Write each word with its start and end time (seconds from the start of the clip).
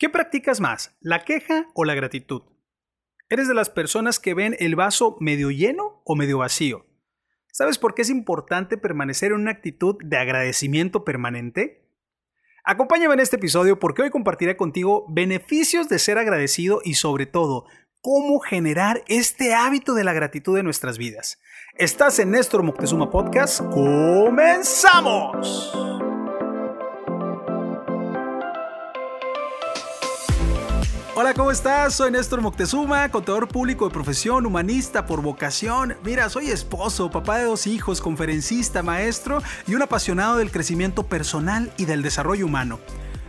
¿Qué 0.00 0.08
practicas 0.08 0.58
más, 0.60 0.96
la 1.00 1.24
queja 1.26 1.68
o 1.74 1.84
la 1.84 1.94
gratitud? 1.94 2.40
¿Eres 3.28 3.48
de 3.48 3.54
las 3.54 3.68
personas 3.68 4.18
que 4.18 4.32
ven 4.32 4.56
el 4.58 4.74
vaso 4.74 5.18
medio 5.20 5.50
lleno 5.50 6.00
o 6.06 6.16
medio 6.16 6.38
vacío? 6.38 6.86
¿Sabes 7.52 7.76
por 7.76 7.92
qué 7.92 8.00
es 8.00 8.08
importante 8.08 8.78
permanecer 8.78 9.32
en 9.32 9.40
una 9.42 9.50
actitud 9.50 9.96
de 10.02 10.16
agradecimiento 10.16 11.04
permanente? 11.04 11.86
Acompáñame 12.64 13.12
en 13.12 13.20
este 13.20 13.36
episodio 13.36 13.78
porque 13.78 14.00
hoy 14.00 14.08
compartiré 14.08 14.56
contigo 14.56 15.04
beneficios 15.10 15.90
de 15.90 15.98
ser 15.98 16.16
agradecido 16.16 16.80
y 16.82 16.94
sobre 16.94 17.26
todo 17.26 17.66
cómo 18.00 18.40
generar 18.40 19.04
este 19.06 19.52
hábito 19.52 19.92
de 19.92 20.04
la 20.04 20.14
gratitud 20.14 20.56
en 20.56 20.64
nuestras 20.64 20.96
vidas. 20.96 21.42
Estás 21.76 22.18
en 22.20 22.30
Néstor 22.30 22.62
Moctezuma 22.62 23.10
Podcast. 23.10 23.60
¡Comenzamos! 23.70 25.20
Hola, 31.20 31.34
¿cómo 31.34 31.50
estás? 31.50 31.96
Soy 31.96 32.10
Néstor 32.10 32.40
Moctezuma, 32.40 33.10
contador 33.10 33.46
público 33.46 33.86
de 33.86 33.92
profesión, 33.92 34.46
humanista 34.46 35.04
por 35.04 35.20
vocación. 35.20 35.94
Mira, 36.02 36.30
soy 36.30 36.48
esposo, 36.48 37.10
papá 37.10 37.36
de 37.36 37.44
dos 37.44 37.66
hijos, 37.66 38.00
conferencista, 38.00 38.82
maestro 38.82 39.42
y 39.66 39.74
un 39.74 39.82
apasionado 39.82 40.38
del 40.38 40.50
crecimiento 40.50 41.02
personal 41.02 41.74
y 41.76 41.84
del 41.84 42.00
desarrollo 42.00 42.46
humano. 42.46 42.80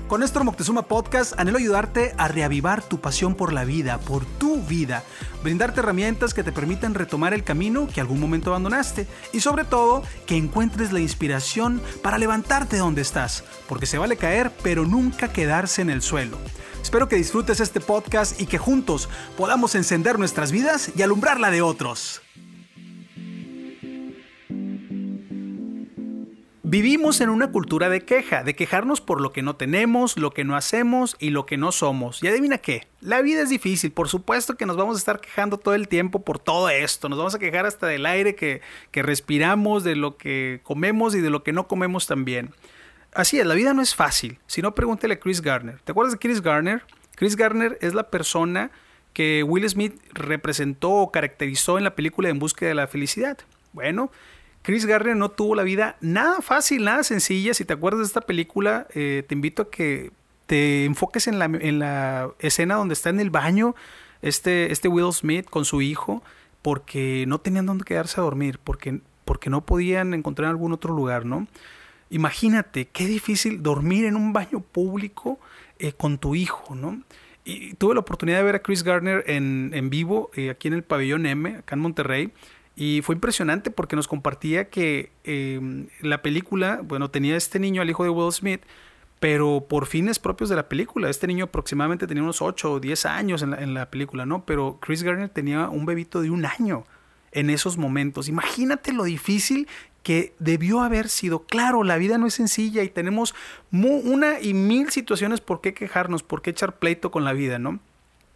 Con 0.07 0.21
Néstor 0.21 0.45
Moctezuma 0.45 0.83
Podcast 0.83 1.37
anhelo 1.37 1.57
ayudarte 1.57 2.15
a 2.17 2.29
reavivar 2.29 2.81
tu 2.81 3.01
pasión 3.01 3.35
por 3.35 3.51
la 3.51 3.65
vida, 3.65 3.97
por 3.97 4.23
tu 4.23 4.61
vida, 4.61 5.03
brindarte 5.43 5.81
herramientas 5.81 6.33
que 6.33 6.43
te 6.43 6.53
permitan 6.53 6.93
retomar 6.93 7.33
el 7.33 7.43
camino 7.43 7.89
que 7.93 7.99
algún 7.99 8.21
momento 8.21 8.51
abandonaste 8.51 9.05
y 9.33 9.41
sobre 9.41 9.65
todo 9.65 10.03
que 10.25 10.37
encuentres 10.37 10.93
la 10.93 11.01
inspiración 11.01 11.81
para 12.01 12.17
levantarte 12.17 12.77
donde 12.77 13.01
estás, 13.01 13.43
porque 13.67 13.85
se 13.85 13.97
vale 13.97 14.15
caer 14.15 14.49
pero 14.63 14.85
nunca 14.85 15.33
quedarse 15.33 15.81
en 15.81 15.89
el 15.89 16.01
suelo. 16.01 16.37
Espero 16.81 17.07
que 17.07 17.15
disfrutes 17.15 17.59
este 17.59 17.79
podcast 17.79 18.41
y 18.41 18.47
que 18.47 18.57
juntos 18.57 19.07
podamos 19.37 19.75
encender 19.75 20.19
nuestras 20.19 20.51
vidas 20.51 20.91
y 20.95 21.01
alumbrar 21.01 21.39
la 21.39 21.51
de 21.51 21.61
otros. 21.61 22.21
Vivimos 26.63 27.19
en 27.19 27.29
una 27.29 27.51
cultura 27.51 27.89
de 27.89 28.01
queja, 28.01 28.43
de 28.43 28.55
quejarnos 28.55 29.01
por 29.01 29.19
lo 29.19 29.33
que 29.33 29.41
no 29.41 29.57
tenemos, 29.57 30.17
lo 30.17 30.31
que 30.31 30.45
no 30.45 30.55
hacemos 30.55 31.17
y 31.19 31.29
lo 31.29 31.45
que 31.45 31.57
no 31.57 31.73
somos. 31.73 32.23
Y 32.23 32.29
adivina 32.29 32.59
qué, 32.59 32.87
la 33.01 33.21
vida 33.21 33.41
es 33.41 33.49
difícil, 33.49 33.91
por 33.91 34.07
supuesto 34.07 34.55
que 34.55 34.65
nos 34.65 34.77
vamos 34.77 34.95
a 34.95 34.99
estar 34.99 35.19
quejando 35.19 35.57
todo 35.57 35.75
el 35.75 35.89
tiempo 35.89 36.23
por 36.23 36.39
todo 36.39 36.69
esto, 36.69 37.09
nos 37.09 37.17
vamos 37.17 37.35
a 37.35 37.39
quejar 37.39 37.65
hasta 37.65 37.87
del 37.87 38.05
aire 38.05 38.35
que, 38.35 38.61
que 38.91 39.03
respiramos, 39.03 39.83
de 39.83 39.97
lo 39.97 40.15
que 40.15 40.61
comemos 40.63 41.13
y 41.13 41.19
de 41.19 41.29
lo 41.29 41.43
que 41.43 41.51
no 41.51 41.67
comemos 41.67 42.07
también. 42.07 42.51
Así 43.13 43.39
es, 43.39 43.45
la 43.45 43.55
vida 43.55 43.73
no 43.73 43.81
es 43.81 43.93
fácil. 43.93 44.39
Si 44.47 44.61
no, 44.61 44.73
pregúntele 44.73 45.15
a 45.15 45.19
Chris 45.19 45.41
Garner. 45.41 45.79
¿Te 45.83 45.91
acuerdas 45.91 46.13
de 46.13 46.19
Chris 46.19 46.41
Garner? 46.41 46.83
Chris 47.15 47.35
Garner 47.35 47.77
es 47.81 47.93
la 47.93 48.09
persona 48.09 48.71
que 49.13 49.43
Will 49.43 49.67
Smith 49.69 49.99
representó 50.13 50.91
o 50.91 51.11
caracterizó 51.11 51.77
en 51.77 51.83
la 51.83 51.95
película 51.95 52.29
En 52.29 52.39
Búsqueda 52.39 52.69
de 52.69 52.75
la 52.75 52.87
Felicidad. 52.87 53.37
Bueno, 53.73 54.11
Chris 54.61 54.85
Garner 54.85 55.15
no 55.15 55.29
tuvo 55.29 55.55
la 55.55 55.63
vida 55.63 55.97
nada 56.01 56.41
fácil, 56.41 56.85
nada 56.85 57.03
sencilla. 57.03 57.53
Si 57.53 57.65
te 57.65 57.73
acuerdas 57.73 57.99
de 57.99 58.05
esta 58.05 58.21
película, 58.21 58.87
eh, 58.93 59.23
te 59.27 59.35
invito 59.35 59.63
a 59.63 59.71
que 59.71 60.11
te 60.45 60.85
enfoques 60.85 61.27
en 61.27 61.39
la, 61.39 61.45
en 61.45 61.79
la, 61.79 62.31
escena 62.39 62.75
donde 62.75 62.93
está 62.93 63.09
en 63.09 63.19
el 63.19 63.29
baño 63.29 63.75
este, 64.21 64.71
este 64.71 64.87
Will 64.87 65.13
Smith 65.13 65.49
con 65.49 65.65
su 65.65 65.81
hijo, 65.81 66.23
porque 66.61 67.25
no 67.27 67.39
tenían 67.39 67.65
dónde 67.65 67.85
quedarse 67.85 68.19
a 68.19 68.23
dormir, 68.23 68.59
porque, 68.63 69.01
porque 69.25 69.49
no 69.49 69.65
podían 69.65 70.13
encontrar 70.13 70.49
algún 70.49 70.73
otro 70.73 70.93
lugar, 70.93 71.25
¿no? 71.25 71.47
Imagínate, 72.11 72.89
qué 72.89 73.05
difícil 73.05 73.63
dormir 73.63 74.03
en 74.03 74.17
un 74.17 74.33
baño 74.33 74.59
público 74.59 75.39
eh, 75.79 75.93
con 75.93 76.17
tu 76.17 76.35
hijo, 76.35 76.75
¿no? 76.75 77.01
Y 77.45 77.73
tuve 77.75 77.93
la 77.93 78.01
oportunidad 78.01 78.37
de 78.37 78.43
ver 78.43 78.55
a 78.55 78.61
Chris 78.61 78.83
Garner 78.83 79.23
en, 79.27 79.89
vivo 79.89 80.29
eh, 80.35 80.49
aquí 80.49 80.67
en 80.67 80.75
el 80.75 80.83
pabellón 80.83 81.25
M, 81.25 81.55
acá 81.55 81.75
en 81.75 81.81
Monterrey. 81.81 82.31
Y 82.75 83.01
fue 83.01 83.15
impresionante 83.15 83.71
porque 83.71 83.95
nos 83.95 84.09
compartía 84.09 84.69
que 84.69 85.11
em, 85.23 85.87
la 86.01 86.21
película, 86.21 86.81
bueno, 86.83 87.09
tenía 87.09 87.37
este 87.37 87.59
niño, 87.59 87.81
al 87.81 87.89
hijo 87.89 88.03
de 88.03 88.09
Will 88.09 88.31
Smith, 88.33 88.61
pero 89.21 89.65
por 89.69 89.85
fines 89.85 90.19
propios 90.19 90.49
de 90.49 90.57
la 90.57 90.67
película. 90.67 91.09
Este 91.09 91.27
niño 91.27 91.45
aproximadamente 91.45 92.07
tenía 92.07 92.23
unos 92.23 92.41
8 92.41 92.73
o 92.73 92.79
10 92.81 93.05
años 93.05 93.41
en 93.41 93.51
la, 93.51 93.63
en 93.63 93.73
la 93.73 93.89
película, 93.89 94.25
¿no? 94.25 94.45
Pero 94.45 94.79
Chris 94.81 95.01
Garner 95.01 95.29
tenía 95.29 95.69
un 95.69 95.85
bebito 95.85 96.21
de 96.21 96.29
un 96.29 96.45
año 96.45 96.83
en 97.31 97.49
esos 97.49 97.77
momentos. 97.77 98.27
Imagínate 98.27 98.93
lo 98.93 99.05
difícil 99.05 99.67
que 100.03 100.33
debió 100.39 100.81
haber 100.81 101.09
sido. 101.09 101.43
Claro, 101.43 101.83
la 101.83 101.97
vida 101.97 102.17
no 102.17 102.27
es 102.27 102.33
sencilla 102.33 102.83
y 102.83 102.89
tenemos 102.89 103.35
una 103.71 104.39
y 104.39 104.53
mil 104.53 104.89
situaciones 104.89 105.41
por 105.41 105.61
qué 105.61 105.73
quejarnos, 105.73 106.23
por 106.23 106.41
qué 106.41 106.51
echar 106.51 106.77
pleito 106.77 107.11
con 107.11 107.23
la 107.23 107.33
vida, 107.33 107.59
¿no? 107.59 107.79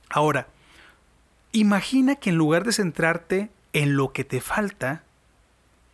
Ahora, 0.10 0.48
imagina 1.52 2.16
que 2.16 2.30
en 2.30 2.38
lugar 2.38 2.64
de 2.64 2.74
centrarte 2.74 3.50
en 3.74 3.98
lo 3.98 4.14
que 4.14 4.24
te 4.24 4.42
falta, 4.42 5.04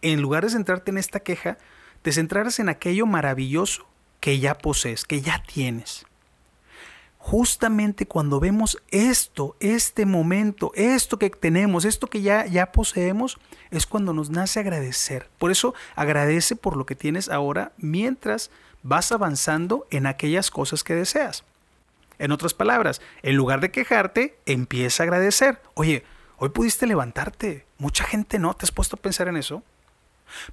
en 0.02 0.22
lugar 0.22 0.44
de 0.44 0.52
centrarte 0.52 0.92
en 0.92 0.98
esta 0.98 1.22
queja, 1.22 1.58
te 2.02 2.12
centraras 2.12 2.60
en 2.60 2.70
aquello 2.70 3.06
maravilloso 3.06 3.88
que 4.20 4.40
ya 4.40 4.58
posees, 4.58 5.06
que 5.06 5.22
ya 5.22 5.44
tienes 5.44 6.06
justamente 7.24 8.08
cuando 8.08 8.40
vemos 8.40 8.82
esto, 8.90 9.56
este 9.60 10.08
momento, 10.08 10.72
esto 10.74 11.20
que 11.20 11.30
tenemos, 11.30 11.86
esto 11.86 12.08
que 12.08 12.24
ya, 12.24 12.48
ya 12.48 12.72
poseemos, 12.72 13.38
es 13.70 13.86
cuando 13.86 14.12
nos 14.12 14.32
nace 14.32 14.60
agradecer. 14.60 15.30
Por 15.38 15.52
eso 15.52 15.76
agradece 15.96 16.56
por 16.56 16.76
lo 16.76 16.88
que 16.88 16.96
tienes 16.96 17.30
ahora 17.30 17.74
mientras 17.78 18.50
vas 18.82 19.12
avanzando 19.12 19.86
en 19.92 20.08
aquellas 20.08 20.50
cosas 20.50 20.84
que 20.84 20.96
deseas. 20.96 21.44
En 22.18 22.32
otras 22.32 22.56
palabras, 22.56 23.02
en 23.22 23.36
lugar 23.36 23.62
de 23.62 23.70
quejarte, 23.70 24.36
empieza 24.48 25.04
a 25.04 25.06
agradecer. 25.06 25.62
Oye, 25.76 26.04
hoy 26.38 26.50
pudiste 26.50 26.88
levantarte. 26.88 27.66
Mucha 27.78 28.04
gente 28.04 28.40
no. 28.40 28.56
¿Te 28.56 28.66
has 28.66 28.72
puesto 28.72 28.96
a 28.96 29.00
pensar 29.00 29.28
en 29.28 29.38
eso? 29.38 29.62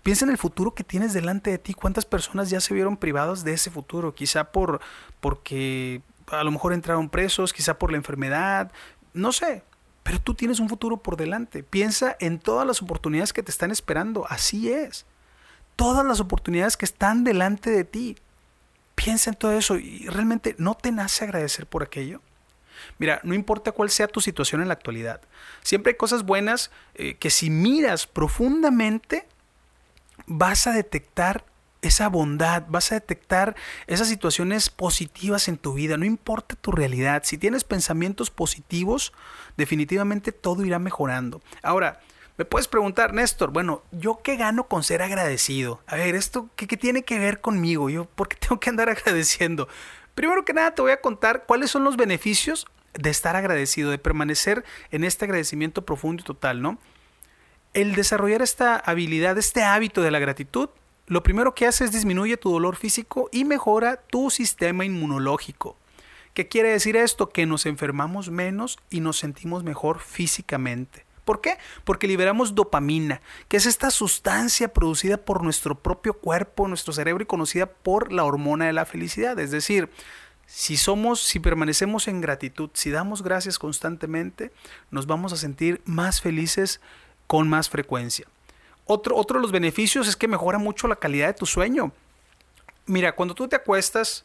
Piensa 0.03 0.27
en 0.27 0.31
el 0.31 0.39
futuro 0.39 0.75
que 0.75 0.85
tienes 0.85 1.15
delante 1.15 1.51
de 1.51 1.59
ti. 1.59 1.73
¿Cuántas 1.73 2.05
personas 2.05 2.51
ya 2.51 2.61
se 2.61 2.75
vieron 2.75 2.99
privados 2.99 3.43
de 3.43 3.55
ese 3.55 3.71
futuro? 3.71 4.15
Quizá 4.15 4.53
por 4.53 4.81
porque 5.21 6.03
a 6.31 6.45
lo 6.45 6.51
mejor 6.51 6.73
entraron 6.73 7.09
presos, 7.09 7.53
quizá 7.53 7.79
por 7.79 7.91
la 7.91 7.97
enfermedad, 7.97 8.73
no 9.13 9.33
sé, 9.33 9.63
pero 10.03 10.21
tú 10.21 10.35
tienes 10.35 10.61
un 10.61 10.69
futuro 10.69 10.97
por 10.99 11.17
delante. 11.17 11.63
Piensa 11.63 12.17
en 12.21 12.39
todas 12.39 12.67
las 12.67 12.81
oportunidades 12.83 13.33
que 13.33 13.43
te 13.43 13.51
están 13.51 13.71
esperando, 13.71 14.27
así 14.29 14.73
es. 14.73 15.07
Todas 15.77 16.05
las 16.05 16.21
oportunidades 16.21 16.77
que 16.77 16.87
están 16.87 17.25
delante 17.25 17.71
de 17.71 17.85
ti. 17.85 18.17
Piensa 18.95 19.31
en 19.31 19.37
todo 19.37 19.53
eso 19.53 19.77
y 19.77 20.07
realmente 20.09 20.55
no 20.59 20.75
te 20.75 20.93
nace 20.93 21.25
agradecer 21.25 21.67
por 21.67 21.83
aquello. 21.83 22.21
Mira, 22.99 23.21
no 23.23 23.35
importa 23.35 23.73
cuál 23.73 23.91
sea 23.91 24.09
tu 24.09 24.21
situación 24.21 24.63
en 24.63 24.69
la 24.69 24.75
actualidad, 24.75 25.21
siempre 25.63 25.93
hay 25.93 25.97
cosas 25.97 26.23
buenas 26.23 26.71
eh, 26.95 27.17
que 27.17 27.31
si 27.31 27.51
miras 27.51 28.07
profundamente 28.07 29.27
vas 30.27 30.67
a 30.67 30.73
detectar 30.73 31.45
esa 31.83 32.09
bondad, 32.09 32.65
vas 32.69 32.93
a 32.93 32.97
detectar 32.97 33.55
esas 33.87 34.09
situaciones 34.09 34.71
positivas 34.71 35.49
en 35.49 35.59
tu 35.59 35.75
vida, 35.75 35.97
no 35.97 36.05
importa 36.05 36.57
tu 36.57 36.73
realidad, 36.73 37.23
si 37.25 37.39
tienes 37.39 37.65
pensamientos 37.65 38.31
positivos, 38.31 39.13
definitivamente 39.57 40.33
todo 40.33 40.65
irá 40.65 40.79
mejorando. 40.79 41.41
Ahora, 41.63 42.01
me 42.39 42.45
puedes 42.45 42.69
preguntar, 42.69 43.15
Néstor, 43.15 43.51
bueno, 43.51 43.83
¿yo 43.91 44.21
qué 44.23 44.37
gano 44.37 44.69
con 44.69 44.85
ser 44.85 45.03
agradecido? 45.03 45.83
A 45.89 45.97
ver, 45.97 46.15
¿esto 46.15 46.49
qué, 46.55 46.69
tiene 46.77 47.03
que 47.03 47.19
ver 47.19 47.41
conmigo? 47.41 47.91
¿Yo 47.91 48.05
por 48.05 48.29
qué 48.29 48.37
tengo 48.41 48.61
que 48.61 48.71
andar 48.71 48.89
agradeciendo? 48.89 49.69
Primero 50.15 50.45
que 50.45 50.53
nada 50.53 50.73
te 50.73 50.83
voy 50.83 50.93
a 50.93 51.01
contar 51.01 51.45
cuáles 51.47 51.71
son 51.73 51.83
los 51.83 51.97
beneficios 51.97 52.67
de 52.95 53.11
estar 53.11 53.35
agradecido, 53.35 53.91
de 53.91 53.99
permanecer 53.99 54.65
en 54.91 55.05
este 55.05 55.25
agradecimiento 55.25 55.85
profundo 55.85 56.23
y 56.23 56.25
total, 56.25 56.63
¿no? 56.63 56.79
El 57.75 57.95
desarrollar 57.95 58.41
esta 58.41 58.77
habilidad, 58.77 59.37
este 59.37 59.63
hábito 59.63 60.03
de 60.03 60.11
la 60.11 60.19
gratitud, 60.21 60.71
lo 61.09 61.23
primero 61.23 61.55
que 61.55 61.67
hace 61.67 61.85
es 61.85 61.93
disminuye 61.93 62.37
tu 62.37 62.51
dolor 62.51 62.77
físico 62.77 63.29
y 63.33 63.45
mejora 63.45 63.97
tu 63.97 64.31
sistema 64.31 64.85
inmunológico. 64.85 65.77
¿Qué 66.35 66.49
quiere 66.49 66.71
decir 66.71 66.97
esto? 66.97 67.31
Que 67.31 67.47
nos 67.47 67.67
enfermamos 67.67 68.31
menos 68.31 68.79
y 68.91 69.01
nos 69.01 69.19
sentimos 69.19 69.65
mejor 69.65 70.01
físicamente. 70.01 71.07
¿Por 71.25 71.41
qué? 71.41 71.59
Porque 71.85 72.07
liberamos 72.07 72.55
dopamina, 72.55 73.21
que 73.49 73.57
es 73.57 73.67
esta 73.67 73.91
sustancia 73.91 74.73
producida 74.73 75.17
por 75.17 75.43
nuestro 75.43 75.75
propio 75.75 76.15
cuerpo, 76.15 76.69
nuestro 76.69 76.93
cerebro 76.93 77.23
y 77.23 77.27
conocida 77.27 77.67
por 77.67 78.13
la 78.13 78.25
hormona 78.25 78.67
de 78.67 78.73
la 78.73 78.87
felicidad. 78.87 79.39
Es 79.39 79.51
decir, 79.51 79.91
si 80.47 80.77
somos, 80.77 81.21
si 81.21 81.41
permanecemos 81.41 82.09
en 82.09 82.21
gratitud, 82.21 82.71
si 82.73 82.91
damos 82.91 83.23
gracias 83.23 83.59
constantemente, 83.59 84.53
nos 84.91 85.07
vamos 85.07 85.33
a 85.33 85.37
sentir 85.37 85.83
más 85.85 86.21
felices 86.21 86.81
con 87.27 87.49
más 87.49 87.69
frecuencia. 87.69 88.27
Otro, 88.91 89.23
de 89.23 89.41
los 89.41 89.53
beneficios 89.53 90.09
es 90.09 90.17
que 90.17 90.27
mejora 90.27 90.57
mucho 90.57 90.89
la 90.89 90.97
calidad 90.97 91.27
de 91.27 91.35
tu 91.35 91.45
sueño. 91.45 91.93
Mira, 92.87 93.15
cuando 93.15 93.35
tú 93.35 93.47
te 93.47 93.55
acuestas, 93.55 94.25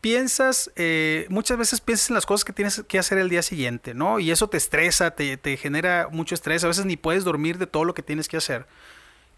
piensas, 0.00 0.70
eh, 0.76 1.26
muchas 1.30 1.58
veces 1.58 1.80
piensas 1.80 2.10
en 2.10 2.14
las 2.14 2.24
cosas 2.24 2.44
que 2.44 2.52
tienes 2.52 2.84
que 2.86 3.00
hacer 3.00 3.18
el 3.18 3.28
día 3.28 3.42
siguiente, 3.42 3.94
¿no? 3.94 4.20
Y 4.20 4.30
eso 4.30 4.48
te 4.48 4.56
estresa, 4.56 5.10
te, 5.10 5.36
te, 5.36 5.56
genera 5.56 6.08
mucho 6.12 6.36
estrés, 6.36 6.62
a 6.62 6.68
veces 6.68 6.86
ni 6.86 6.96
puedes 6.96 7.24
dormir 7.24 7.58
de 7.58 7.66
todo 7.66 7.84
lo 7.84 7.92
que 7.92 8.04
tienes 8.04 8.28
que 8.28 8.36
hacer. 8.36 8.66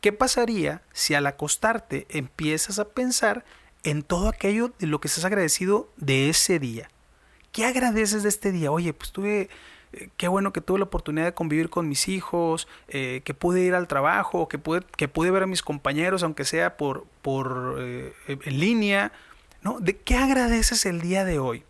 ¿Qué 0.02 0.12
pasaría 0.12 0.82
si 0.92 1.14
al 1.14 1.26
acostarte 1.26 2.06
empiezas 2.10 2.78
a 2.78 2.88
pensar 2.90 3.46
en 3.82 4.02
todo 4.02 4.28
aquello 4.28 4.72
de 4.78 4.86
lo 4.86 5.00
que 5.00 5.08
estás 5.08 5.24
agradecido 5.24 5.90
de 5.96 6.28
ese 6.28 6.58
día? 6.58 6.90
¿Qué 7.52 7.64
agradeces 7.64 8.22
de 8.22 8.28
este 8.28 8.52
día? 8.52 8.70
Oye, 8.70 8.92
pues 8.92 9.10
tuve, 9.10 9.48
qué 10.16 10.28
bueno 10.28 10.52
que 10.52 10.60
tuve 10.60 10.78
la 10.78 10.84
oportunidad 10.84 11.26
de 11.26 11.34
convivir 11.34 11.70
con 11.70 11.88
mis 11.88 12.08
hijos, 12.08 12.68
eh, 12.88 13.22
que 13.24 13.34
pude 13.34 13.62
ir 13.62 13.74
al 13.74 13.88
trabajo, 13.88 14.48
que 14.48 14.58
pude, 14.58 14.82
que 14.96 15.08
pude 15.08 15.30
ver 15.30 15.42
a 15.42 15.46
mis 15.46 15.62
compañeros, 15.62 16.22
aunque 16.22 16.44
sea 16.44 16.76
por, 16.76 17.04
por 17.22 17.76
eh, 17.78 18.14
en 18.26 18.60
línea. 18.60 19.12
¿no? 19.62 19.80
¿De 19.80 19.96
qué 19.96 20.16
agradeces 20.16 20.86
el 20.86 21.00
día 21.00 21.24
de 21.24 21.38
hoy? 21.38 21.64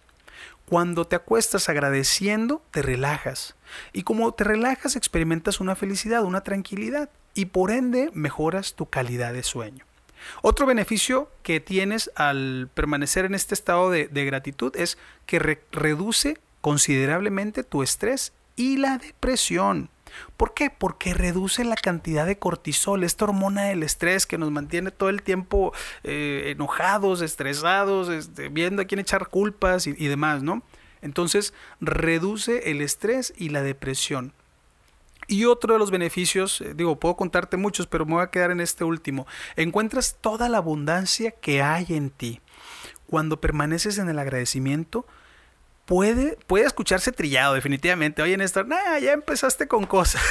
Cuando 0.66 1.04
te 1.06 1.16
acuestas 1.16 1.68
agradeciendo, 1.68 2.62
te 2.70 2.82
relajas. 2.82 3.56
Y 3.92 4.04
como 4.04 4.32
te 4.32 4.44
relajas, 4.44 4.94
experimentas 4.94 5.58
una 5.58 5.74
felicidad, 5.74 6.22
una 6.24 6.42
tranquilidad. 6.42 7.10
Y 7.34 7.46
por 7.46 7.70
ende, 7.70 8.10
mejoras 8.12 8.74
tu 8.74 8.86
calidad 8.86 9.32
de 9.32 9.42
sueño. 9.42 9.84
Otro 10.42 10.66
beneficio 10.66 11.30
que 11.42 11.60
tienes 11.60 12.10
al 12.14 12.68
permanecer 12.74 13.24
en 13.24 13.34
este 13.34 13.54
estado 13.54 13.90
de, 13.90 14.06
gratitud 14.06 14.74
es 14.76 14.98
que 15.26 15.38
reduce 15.72 16.38
considerablemente 16.60 17.64
tu 17.64 17.82
estrés 17.82 18.32
y 18.56 18.76
la 18.76 18.98
depresión. 18.98 19.90
¿Por 20.36 20.54
qué? 20.54 20.70
Porque 20.70 21.14
reduce 21.14 21.64
la 21.64 21.76
cantidad 21.76 22.26
de 22.26 22.38
cortisol, 22.38 23.04
esta 23.04 23.24
hormona 23.24 23.64
del 23.64 23.82
estrés 23.82 24.26
que 24.26 24.38
nos 24.38 24.50
mantiene 24.50 24.90
todo 24.90 25.08
el 25.08 25.22
tiempo 25.22 25.72
eh, 26.02 26.44
enojados, 26.48 27.22
estresados, 27.22 28.08
este, 28.08 28.48
viendo 28.48 28.82
a 28.82 28.84
quién 28.86 28.98
echar 28.98 29.28
culpas 29.28 29.86
y, 29.86 29.94
y 29.96 30.08
demás, 30.08 30.42
¿no? 30.42 30.62
Entonces 31.02 31.54
reduce 31.80 32.70
el 32.70 32.80
estrés 32.80 33.32
y 33.36 33.50
la 33.50 33.62
depresión. 33.62 34.32
Y 35.30 35.44
otro 35.44 35.74
de 35.74 35.78
los 35.78 35.92
beneficios, 35.92 36.60
eh, 36.60 36.74
digo, 36.74 36.98
puedo 36.98 37.16
contarte 37.16 37.56
muchos, 37.56 37.86
pero 37.86 38.04
me 38.04 38.14
voy 38.14 38.22
a 38.22 38.30
quedar 38.30 38.50
en 38.50 38.60
este 38.60 38.82
último. 38.82 39.26
Encuentras 39.54 40.16
toda 40.20 40.48
la 40.48 40.58
abundancia 40.58 41.30
que 41.30 41.62
hay 41.62 41.86
en 41.90 42.10
ti. 42.10 42.40
Cuando 43.06 43.40
permaneces 43.40 43.98
en 43.98 44.08
el 44.08 44.18
agradecimiento, 44.18 45.06
puede, 45.90 46.38
puede 46.46 46.66
escucharse 46.66 47.10
trillado, 47.10 47.54
definitivamente. 47.54 48.22
Oye, 48.22 48.36
Néstor, 48.36 48.68
nah, 48.68 48.96
ya 49.00 49.10
empezaste 49.10 49.66
con 49.66 49.86
cosas. 49.86 50.22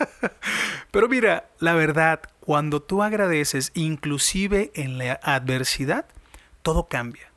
Pero 0.92 1.08
mira, 1.08 1.48
la 1.58 1.74
verdad, 1.74 2.20
cuando 2.38 2.80
tú 2.80 3.02
agradeces, 3.02 3.72
inclusive 3.74 4.70
en 4.76 4.96
la 4.96 5.18
adversidad, 5.24 6.04
todo 6.62 6.86
cambia. 6.86 7.32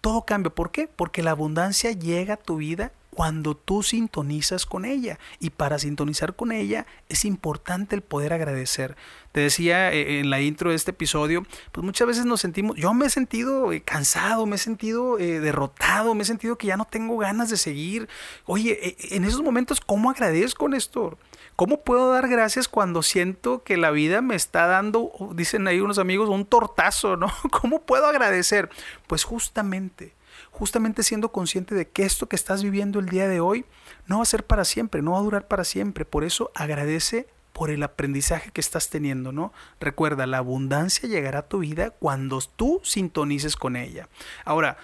Todo 0.00 0.24
cambia. 0.24 0.54
¿Por 0.54 0.70
qué? 0.70 0.86
Porque 0.86 1.24
la 1.24 1.32
abundancia 1.32 1.90
llega 1.90 2.34
a 2.34 2.36
tu 2.36 2.58
vida 2.58 2.92
cuando 3.10 3.56
tú 3.56 3.82
sintonizas 3.82 4.66
con 4.66 4.84
ella. 4.84 5.18
Y 5.38 5.50
para 5.50 5.78
sintonizar 5.78 6.34
con 6.34 6.52
ella 6.52 6.86
es 7.08 7.24
importante 7.24 7.94
el 7.94 8.02
poder 8.02 8.32
agradecer. 8.32 8.96
Te 9.32 9.40
decía 9.40 9.92
eh, 9.92 10.20
en 10.20 10.30
la 10.30 10.40
intro 10.40 10.70
de 10.70 10.76
este 10.76 10.92
episodio, 10.92 11.44
pues 11.72 11.84
muchas 11.84 12.06
veces 12.08 12.24
nos 12.24 12.40
sentimos, 12.40 12.76
yo 12.76 12.92
me 12.94 13.06
he 13.06 13.10
sentido 13.10 13.72
eh, 13.72 13.80
cansado, 13.80 14.46
me 14.46 14.56
he 14.56 14.58
sentido 14.58 15.18
eh, 15.18 15.40
derrotado, 15.40 16.14
me 16.14 16.22
he 16.22 16.26
sentido 16.26 16.58
que 16.58 16.68
ya 16.68 16.76
no 16.76 16.84
tengo 16.84 17.16
ganas 17.18 17.50
de 17.50 17.56
seguir. 17.56 18.08
Oye, 18.46 18.96
en 19.14 19.24
esos 19.24 19.42
momentos, 19.42 19.80
¿cómo 19.80 20.10
agradezco, 20.10 20.68
Néstor? 20.68 21.18
¿Cómo 21.56 21.82
puedo 21.82 22.12
dar 22.12 22.28
gracias 22.28 22.68
cuando 22.68 23.02
siento 23.02 23.62
que 23.62 23.76
la 23.76 23.90
vida 23.90 24.22
me 24.22 24.34
está 24.34 24.66
dando, 24.66 25.12
dicen 25.34 25.68
ahí 25.68 25.80
unos 25.80 25.98
amigos, 25.98 26.28
un 26.28 26.46
tortazo, 26.46 27.16
¿no? 27.16 27.30
¿Cómo 27.60 27.82
puedo 27.82 28.06
agradecer? 28.06 28.70
Pues 29.06 29.24
justamente 29.24 30.14
justamente 30.50 31.02
siendo 31.02 31.32
consciente 31.32 31.74
de 31.74 31.88
que 31.88 32.04
esto 32.04 32.28
que 32.28 32.36
estás 32.36 32.62
viviendo 32.62 32.98
el 32.98 33.08
día 33.08 33.28
de 33.28 33.40
hoy 33.40 33.64
no 34.06 34.18
va 34.18 34.22
a 34.22 34.26
ser 34.26 34.44
para 34.44 34.64
siempre, 34.64 35.02
no 35.02 35.12
va 35.12 35.18
a 35.18 35.22
durar 35.22 35.48
para 35.48 35.64
siempre. 35.64 36.04
Por 36.04 36.24
eso 36.24 36.50
agradece 36.54 37.26
por 37.52 37.70
el 37.70 37.82
aprendizaje 37.82 38.50
que 38.52 38.60
estás 38.60 38.88
teniendo, 38.88 39.32
¿no? 39.32 39.52
Recuerda, 39.80 40.26
la 40.26 40.38
abundancia 40.38 41.08
llegará 41.08 41.40
a 41.40 41.48
tu 41.48 41.58
vida 41.58 41.90
cuando 41.90 42.40
tú 42.56 42.80
sintonices 42.82 43.56
con 43.56 43.76
ella. 43.76 44.08
Ahora, 44.44 44.78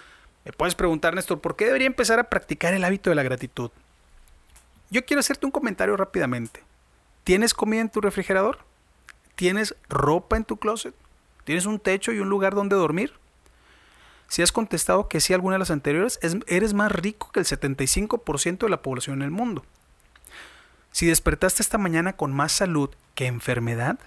me 0.45 0.51
puedes 0.51 0.75
preguntar, 0.75 1.15
Néstor, 1.15 1.41
¿por 1.41 1.55
qué 1.55 1.65
debería 1.65 1.87
empezar 1.87 2.19
a 2.19 2.29
practicar 2.29 2.73
el 2.73 2.83
hábito 2.83 3.09
de 3.09 3.15
la 3.15 3.23
gratitud? 3.23 3.71
Yo 4.89 5.05
quiero 5.05 5.19
hacerte 5.19 5.45
un 5.45 5.51
comentario 5.51 5.97
rápidamente. 5.97 6.63
¿Tienes 7.23 7.53
comida 7.53 7.81
en 7.81 7.89
tu 7.89 7.99
refrigerador? 7.99 8.59
¿Tienes 9.35 9.75
ropa 9.89 10.37
en 10.37 10.45
tu 10.45 10.57
closet? 10.57 10.95
¿Tienes 11.43 11.65
un 11.65 11.79
techo 11.79 12.11
y 12.11 12.19
un 12.19 12.29
lugar 12.29 12.55
donde 12.55 12.75
dormir? 12.75 13.13
Si 14.27 14.41
has 14.41 14.51
contestado 14.51 15.07
que 15.07 15.21
sí 15.21 15.33
a 15.33 15.37
alguna 15.37 15.55
de 15.55 15.59
las 15.59 15.71
anteriores, 15.71 16.19
eres 16.47 16.73
más 16.73 16.91
rico 16.91 17.31
que 17.31 17.39
el 17.39 17.45
75% 17.45 18.59
de 18.59 18.69
la 18.69 18.81
población 18.81 19.17
en 19.17 19.21
el 19.23 19.31
mundo. 19.31 19.65
Si 20.91 21.05
despertaste 21.05 21.61
esta 21.61 21.77
mañana 21.77 22.13
con 22.13 22.33
más 22.33 22.51
salud 22.51 22.89
que 23.15 23.27
enfermedad, 23.27 23.99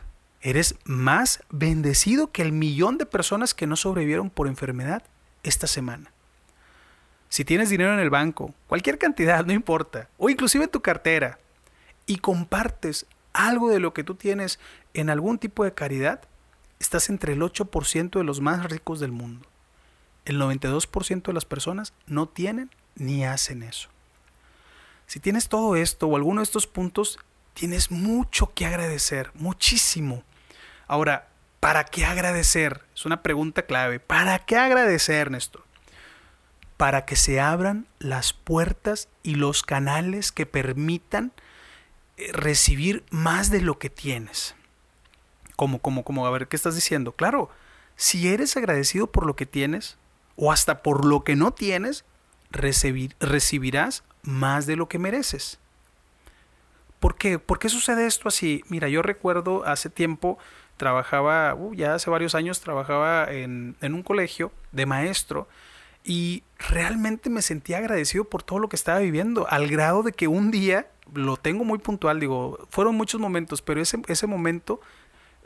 eres 0.42 0.74
más 0.84 1.42
bendecido 1.50 2.32
que 2.32 2.42
el 2.42 2.52
millón 2.52 2.98
de 2.98 3.06
personas 3.06 3.54
que 3.54 3.66
no 3.66 3.76
sobrevivieron 3.76 4.28
por 4.28 4.46
enfermedad 4.46 5.02
esta 5.42 5.66
semana. 5.66 6.12
Si 7.28 7.44
tienes 7.44 7.70
dinero 7.70 7.94
en 7.94 8.00
el 8.00 8.10
banco, 8.10 8.54
cualquier 8.66 8.98
cantidad, 8.98 9.44
no 9.46 9.52
importa, 9.52 10.08
o 10.18 10.28
inclusive 10.28 10.64
en 10.64 10.70
tu 10.70 10.82
cartera, 10.82 11.38
y 12.06 12.18
compartes 12.18 13.06
algo 13.32 13.70
de 13.70 13.78
lo 13.78 13.94
que 13.94 14.04
tú 14.04 14.16
tienes 14.16 14.58
en 14.92 15.08
algún 15.08 15.38
tipo 15.38 15.64
de 15.64 15.72
caridad, 15.72 16.22
estás 16.80 17.08
entre 17.08 17.34
el 17.34 17.40
8% 17.40 18.18
de 18.18 18.24
los 18.24 18.40
más 18.40 18.68
ricos 18.68 19.00
del 19.00 19.12
mundo 19.12 19.49
el 20.30 20.40
92% 20.40 21.22
de 21.22 21.32
las 21.32 21.44
personas 21.44 21.92
no 22.06 22.28
tienen 22.28 22.70
ni 22.94 23.24
hacen 23.24 23.62
eso. 23.62 23.88
Si 25.06 25.18
tienes 25.18 25.48
todo 25.48 25.76
esto 25.76 26.06
o 26.06 26.16
alguno 26.16 26.40
de 26.40 26.44
estos 26.44 26.66
puntos, 26.66 27.18
tienes 27.54 27.90
mucho 27.90 28.54
que 28.54 28.64
agradecer, 28.64 29.32
muchísimo. 29.34 30.22
Ahora, 30.86 31.28
¿para 31.58 31.84
qué 31.84 32.04
agradecer? 32.04 32.84
Es 32.94 33.04
una 33.04 33.22
pregunta 33.22 33.62
clave. 33.62 33.98
¿Para 33.98 34.38
qué 34.38 34.56
agradecer, 34.56 35.30
Néstor? 35.30 35.64
Para 36.76 37.04
que 37.04 37.16
se 37.16 37.40
abran 37.40 37.86
las 37.98 38.32
puertas 38.32 39.08
y 39.22 39.34
los 39.34 39.62
canales 39.62 40.30
que 40.30 40.46
permitan 40.46 41.32
eh, 42.16 42.30
recibir 42.32 43.04
más 43.10 43.50
de 43.50 43.62
lo 43.62 43.78
que 43.78 43.90
tienes. 43.90 44.54
Como, 45.56 45.80
como, 45.80 46.04
como, 46.04 46.26
a 46.26 46.30
ver, 46.30 46.46
¿qué 46.46 46.56
estás 46.56 46.76
diciendo? 46.76 47.12
Claro, 47.12 47.50
si 47.96 48.28
eres 48.28 48.56
agradecido 48.56 49.08
por 49.08 49.26
lo 49.26 49.36
que 49.36 49.44
tienes, 49.44 49.98
o 50.40 50.50
hasta 50.50 50.82
por 50.82 51.04
lo 51.04 51.22
que 51.22 51.36
no 51.36 51.52
tienes, 51.52 52.04
recibirás 52.50 54.02
más 54.22 54.66
de 54.66 54.74
lo 54.74 54.88
que 54.88 54.98
mereces. 54.98 55.58
¿Por 56.98 57.14
qué? 57.16 57.38
¿Por 57.38 57.58
qué 57.58 57.68
sucede 57.68 58.06
esto 58.06 58.26
así? 58.26 58.64
Mira, 58.68 58.88
yo 58.88 59.02
recuerdo 59.02 59.64
hace 59.66 59.90
tiempo, 59.90 60.38
trabajaba, 60.78 61.54
uh, 61.54 61.74
ya 61.74 61.94
hace 61.94 62.08
varios 62.08 62.34
años, 62.34 62.60
trabajaba 62.60 63.30
en, 63.30 63.76
un 63.82 64.02
colegio 64.02 64.50
de 64.72 64.86
maestro 64.86 65.46
y 66.04 66.42
realmente 66.58 67.28
me 67.28 67.42
sentía 67.42 67.76
agradecido 67.76 68.24
por 68.24 68.42
todo 68.42 68.58
lo 68.60 68.70
que 68.70 68.76
estaba 68.76 68.98
viviendo, 68.98 69.46
al 69.50 69.68
grado 69.68 70.02
de 70.02 70.12
que 70.12 70.26
un 70.26 70.50
día, 70.50 70.88
lo 71.12 71.36
tengo 71.36 71.64
muy 71.64 71.78
puntual, 71.78 72.18
digo, 72.18 72.66
fueron 72.70 72.94
muchos 72.96 73.20
momentos, 73.20 73.60
pero 73.60 73.82
ese, 73.82 74.00
ese 74.08 74.26
momento, 74.26 74.80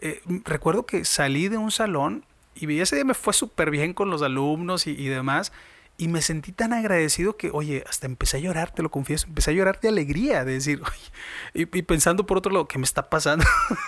eh, 0.01 0.23
recuerdo 0.45 0.87
que 0.87 1.05
salí 1.05 1.49
de 1.49 1.57
un 1.57 1.73
salón 1.73 2.25
y 2.55 2.81
ese 2.81 2.97
día 2.97 3.05
me 3.05 3.15
fue 3.15 3.33
súper 3.33 3.71
bien 3.71 3.93
con 3.93 4.11
los 4.11 4.23
alumnos 4.23 4.87
y, 4.87 5.07
demás. 5.09 5.53
Y 5.97 6.09
me 6.09 6.23
sentí 6.23 6.51
tan 6.51 6.73
agradecido 6.73 7.37
que, 7.37 7.51
oye, 7.53 7.85
hasta 7.89 8.07
empecé 8.07 8.39
a 8.39 8.41
llorar, 8.41 8.73
te 8.73 8.83
lo 8.83 8.91
confieso, 8.91 9.27
empecé 9.29 9.53
a 9.53 9.55
llorar 9.55 9.79
de 9.81 9.89
alegría, 9.89 10.45
de 10.45 10.55
decir, 10.55 10.83
oye, 11.55 11.69
y, 11.73 11.83
pensando 11.83 12.27
por 12.27 12.39
otro 12.39 12.53
lado, 12.53 12.67
¿qué 12.67 12.79
me 12.79 12.85
está 12.85 13.09
pasando? 13.09 13.45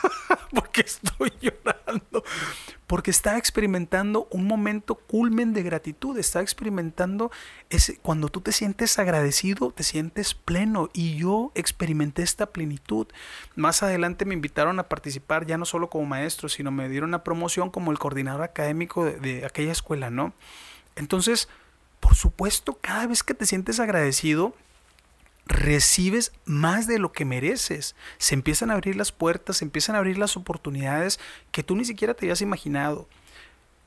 porque 0.54 0.82
estoy 0.82 1.32
llorando? 1.40 1.85
Porque 2.86 3.10
estaba 3.10 3.38
experimentando 3.38 4.28
un 4.30 4.46
momento 4.46 4.94
culmen 4.94 5.52
de 5.52 5.62
gratitud, 5.62 6.16
estaba 6.18 6.42
experimentando 6.42 7.30
ese, 7.68 7.98
cuando 7.98 8.28
tú 8.28 8.40
te 8.40 8.52
sientes 8.52 8.98
agradecido, 8.98 9.72
te 9.72 9.82
sientes 9.82 10.34
pleno, 10.34 10.88
y 10.92 11.16
yo 11.16 11.52
experimenté 11.54 12.22
esta 12.22 12.46
plenitud. 12.46 13.08
Más 13.56 13.82
adelante 13.82 14.24
me 14.24 14.34
invitaron 14.34 14.78
a 14.78 14.88
participar, 14.88 15.46
ya 15.46 15.58
no 15.58 15.64
solo 15.64 15.90
como 15.90 16.06
maestro, 16.06 16.48
sino 16.48 16.70
me 16.70 16.88
dieron 16.88 17.10
una 17.10 17.24
promoción 17.24 17.70
como 17.70 17.90
el 17.90 17.98
coordinador 17.98 18.42
académico 18.42 19.04
de, 19.04 19.18
de 19.18 19.44
aquella 19.44 19.72
escuela, 19.72 20.10
¿no? 20.10 20.32
Entonces, 20.94 21.48
por 22.00 22.14
supuesto, 22.14 22.78
cada 22.80 23.06
vez 23.06 23.22
que 23.22 23.34
te 23.34 23.46
sientes 23.46 23.80
agradecido, 23.80 24.54
recibes 25.46 26.32
más 26.44 26.86
de 26.86 26.98
lo 26.98 27.12
que 27.12 27.24
mereces. 27.24 27.94
Se 28.18 28.34
empiezan 28.34 28.70
a 28.70 28.74
abrir 28.74 28.96
las 28.96 29.12
puertas, 29.12 29.58
se 29.58 29.64
empiezan 29.64 29.94
a 29.94 29.98
abrir 29.98 30.18
las 30.18 30.36
oportunidades 30.36 31.18
que 31.52 31.62
tú 31.62 31.76
ni 31.76 31.84
siquiera 31.84 32.14
te 32.14 32.26
habías 32.26 32.42
imaginado. 32.42 33.08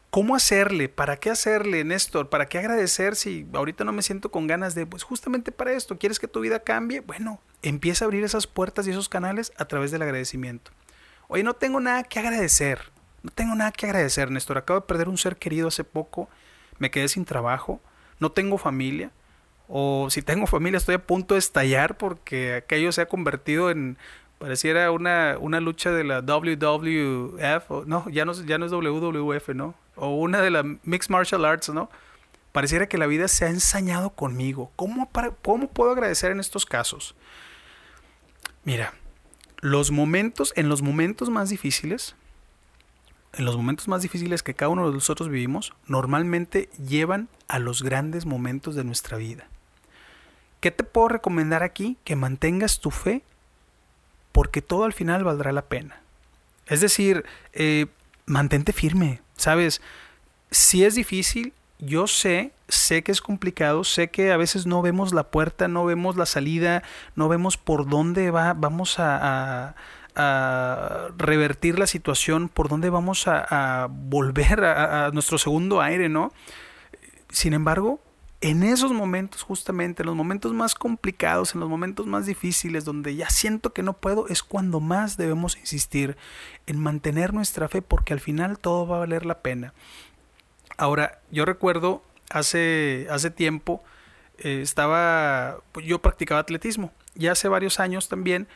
¿Cómo 0.10 0.36
hacerle? 0.36 0.90
¿Para 0.90 1.18
qué 1.18 1.30
hacerle, 1.30 1.84
Néstor? 1.84 2.30
¿Para 2.30 2.48
qué 2.48 2.58
agradecer 2.58 3.16
si 3.16 3.46
ahorita 3.54 3.84
no 3.84 3.92
me 3.92 4.02
siento 4.02 4.32
con 4.32 4.48
ganas 4.48 4.74
de, 4.74 4.88
pues 4.88 5.04
justamente 5.04 5.52
para 5.52 5.74
esto, 5.74 6.00
¿quieres 6.00 6.20
que 6.20 6.28
tu 6.28 6.40
vida 6.40 6.60
cambie? 6.60 7.02
Bueno, 7.02 7.40
empieza 7.62 8.06
a 8.06 8.08
abrir 8.08 8.24
esas 8.24 8.48
puertas 8.48 8.88
y 8.88 8.92
esos 8.92 9.08
canales 9.08 9.52
a 9.58 9.66
través 9.66 9.92
del 9.92 10.02
agradecimiento. 10.02 10.72
Oye, 11.28 11.44
no 11.44 11.54
tengo 11.54 11.80
nada 11.80 12.04
que 12.04 12.18
agradecer. 12.18 12.92
No 13.22 13.30
tengo 13.30 13.54
nada 13.54 13.72
que 13.72 13.86
agradecer, 13.86 14.32
Néstor. 14.32 14.58
Acabo 14.58 14.80
de 14.80 14.88
perder 14.88 15.10
un 15.10 15.18
ser 15.18 15.38
querido 15.38 15.68
hace 15.68 15.84
poco. 15.84 16.28
Me 16.80 16.90
quedé 16.90 17.08
sin 17.08 17.26
trabajo 17.26 17.80
no 18.20 18.32
tengo 18.32 18.58
familia, 18.58 19.12
o 19.70 20.08
si 20.10 20.24
tengo 20.24 20.48
familia 20.48 20.78
estoy 20.78 20.96
a 20.96 21.06
punto 21.06 21.36
de 21.36 21.40
estallar 21.40 21.96
porque 21.96 22.56
aquello 22.56 22.92
se 22.92 23.02
ha 23.02 23.06
convertido 23.06 23.70
en, 23.70 23.98
pareciera 24.40 24.90
una, 24.90 25.38
una 25.40 25.60
lucha 25.60 25.92
de 25.92 26.04
la 26.04 26.22
WWF, 26.22 27.86
no, 27.86 28.10
ya 28.10 28.26
no, 28.26 28.34
ya 28.34 28.58
no 28.58 28.66
es 28.66 28.72
WWF, 28.72 29.50
¿no? 29.50 29.76
O 29.96 30.16
una 30.16 30.42
de 30.42 30.50
la 30.50 30.64
Mixed 30.64 31.12
Martial 31.12 31.46
Arts, 31.46 31.70
¿no? 31.70 31.92
Pareciera 32.52 32.88
que 32.88 32.98
la 32.98 33.06
vida 33.06 33.28
se 33.28 33.46
ha 33.46 33.50
ensañado 33.50 34.10
conmigo. 34.10 34.72
¿Cómo, 34.76 35.08
¿Cómo 35.44 35.70
puedo 35.70 35.92
agradecer 35.92 36.32
en 36.32 36.40
estos 36.40 36.66
casos? 36.66 37.16
Mira, 38.64 38.96
los 39.60 39.92
momentos, 39.92 40.52
en 40.56 40.68
los 40.68 40.82
momentos 40.82 41.30
más 41.30 41.50
difíciles, 41.50 42.16
en 43.34 43.46
los 43.46 43.56
momentos 43.56 43.88
más 43.88 44.02
difíciles 44.02 44.42
que 44.42 44.56
cada 44.56 44.70
uno 44.70 44.88
de 44.88 44.94
nosotros 44.94 45.30
vivimos, 45.30 45.74
normalmente 45.86 46.70
llevan 46.84 47.30
a 47.48 47.60
los 47.60 47.84
grandes 47.84 48.26
momentos 48.26 48.74
de 48.74 48.84
nuestra 48.84 49.18
vida. 49.18 49.48
¿Qué 50.60 50.72
te 50.72 50.84
puedo 50.84 51.08
recomendar 51.08 51.64
aquí? 51.64 51.98
Que 52.04 52.16
mantengas 52.16 52.80
tu 52.80 52.92
fe 52.92 53.24
porque 54.32 54.62
todo 54.62 54.86
al 54.86 54.94
final 54.94 55.24
valdrá 55.24 55.52
la 55.52 55.64
pena. 55.64 56.02
Es 56.68 56.82
decir, 56.82 57.26
eh, 57.54 57.88
mantente 58.26 58.74
firme, 58.74 59.22
¿sabes? 59.36 59.82
Si 60.52 60.84
es 60.84 60.96
difícil, 60.96 61.54
yo 61.80 62.08
sé, 62.08 62.52
sé 62.68 63.04
que 63.04 63.12
es 63.12 63.22
complicado, 63.22 63.84
sé 63.84 64.10
que 64.10 64.32
a 64.32 64.38
veces 64.38 64.66
no 64.66 64.82
vemos 64.82 65.14
la 65.14 65.24
puerta, 65.24 65.68
no 65.68 65.86
vemos 65.86 66.18
la 66.18 66.26
salida, 66.26 66.84
no 67.16 67.30
vemos 67.30 67.58
por 67.58 67.88
dónde 67.88 68.32
va, 68.32 68.54
vamos 68.54 68.96
a, 69.00 69.76
revertir 71.18 71.80
la 71.80 71.88
situación, 71.88 72.50
por 72.50 72.68
dónde 72.68 72.90
vamos 72.90 73.26
a, 73.28 73.88
volver 73.90 74.66
a, 74.66 75.12
nuestro 75.12 75.38
segundo 75.38 75.82
aire, 75.82 76.10
¿no? 76.10 76.34
Sin 77.30 77.54
embargo, 77.54 78.02
en 78.42 78.64
esos 78.64 78.94
momentos, 78.94 79.44
justamente, 79.44 80.02
en 80.02 80.08
los 80.08 80.16
momentos 80.16 80.54
más 80.54 80.74
complicados, 80.74 81.54
en 81.54 81.60
los 81.60 81.70
momentos 81.70 82.08
más 82.08 82.26
difíciles, 82.26 82.86
donde 82.86 83.16
ya 83.16 83.30
siento 83.30 83.74
que 83.74 83.84
no 83.84 83.94
puedo, 83.94 84.28
es 84.30 84.44
cuando 84.44 84.80
más 84.80 85.18
debemos 85.18 85.58
insistir 85.58 86.16
en 86.66 86.80
mantener 86.80 87.34
nuestra 87.34 87.68
fe, 87.68 87.82
porque 87.82 88.14
al 88.14 88.22
final 88.22 88.58
todo 88.58 88.88
va 88.88 88.96
a 88.96 89.00
valer 89.00 89.26
la 89.26 89.40
pena. 89.40 89.74
Ahora, 90.78 91.20
yo 91.32 91.44
recuerdo 91.44 92.02
hace, 92.30 93.08
hace 93.10 93.30
tiempo, 93.30 93.84
eh, 94.38 94.62
estaba, 94.62 95.58
pues, 95.74 95.86
yo 95.86 96.02
practicaba 96.02 96.40
atletismo, 96.40 96.94
y 97.16 97.28
hace 97.28 97.50
varios 97.50 97.82
años 97.82 98.08
también, 98.08 98.48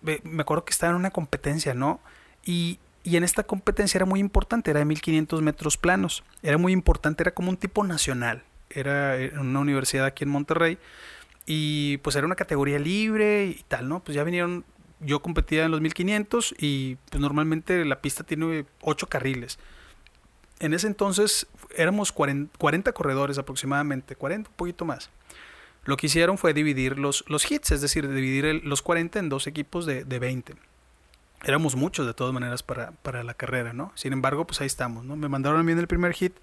me 0.00 0.42
acuerdo 0.42 0.64
que 0.64 0.72
estaba 0.72 0.90
en 0.90 0.96
una 0.96 1.10
competencia, 1.10 1.74
¿no? 1.74 2.00
Y, 2.44 2.80
y 3.04 3.16
en 3.16 3.22
esta 3.22 3.44
competencia 3.44 3.98
era 3.98 4.06
muy 4.06 4.18
importante, 4.18 4.72
era 4.72 4.80
de 4.80 4.86
1500 4.86 5.42
metros 5.42 5.76
planos, 5.76 6.24
era 6.42 6.58
muy 6.58 6.72
importante, 6.72 7.22
era 7.22 7.30
como 7.30 7.50
un 7.50 7.56
tipo 7.56 7.84
nacional, 7.84 8.42
era 8.70 9.16
en 9.16 9.38
una 9.38 9.60
universidad 9.60 10.06
aquí 10.06 10.24
en 10.24 10.30
Monterrey, 10.30 10.78
y 11.46 11.98
pues 11.98 12.16
era 12.16 12.26
una 12.26 12.36
categoría 12.36 12.78
libre 12.78 13.46
y 13.46 13.64
tal, 13.68 13.88
¿no? 13.88 14.00
Pues 14.00 14.14
ya 14.14 14.24
vinieron, 14.24 14.64
yo 15.00 15.20
competía 15.20 15.64
en 15.64 15.70
los 15.70 15.80
1500 15.80 16.54
y 16.58 16.96
pues 17.10 17.20
normalmente 17.20 17.84
la 17.84 18.00
pista 18.00 18.24
tiene 18.24 18.66
8 18.82 19.06
carriles 19.06 19.58
en 20.60 20.74
ese 20.74 20.86
entonces 20.86 21.46
éramos 21.76 22.12
40, 22.12 22.92
corredores 22.92 23.38
aproximadamente, 23.38 24.16
40, 24.16 24.50
un 24.50 24.56
poquito 24.56 24.84
más. 24.84 25.10
Lo 25.84 25.96
que 25.96 26.06
hicieron 26.06 26.38
fue 26.38 26.52
dividir 26.52 26.98
los, 26.98 27.24
los 27.28 27.50
hits, 27.50 27.70
es 27.70 27.80
decir, 27.80 28.08
dividir 28.08 28.62
los 28.64 28.82
40 28.82 29.18
en 29.18 29.28
dos 29.28 29.46
equipos 29.46 29.86
de, 29.86 30.04
de 30.04 30.18
20. 30.18 30.54
Éramos 31.44 31.76
muchos 31.76 32.06
de 32.06 32.14
todas 32.14 32.34
maneras 32.34 32.62
para, 32.62 32.90
para, 32.90 33.22
la 33.22 33.34
carrera, 33.34 33.72
¿no? 33.72 33.92
Sin 33.94 34.12
embargo, 34.12 34.46
pues 34.46 34.60
ahí 34.60 34.66
estamos, 34.66 35.04
¿no? 35.04 35.16
Me 35.16 35.28
mandaron 35.28 35.60
a 35.60 35.62
mí 35.62 35.72
en 35.72 35.78
el 35.78 35.86
primer 35.86 36.12
hit 36.12 36.34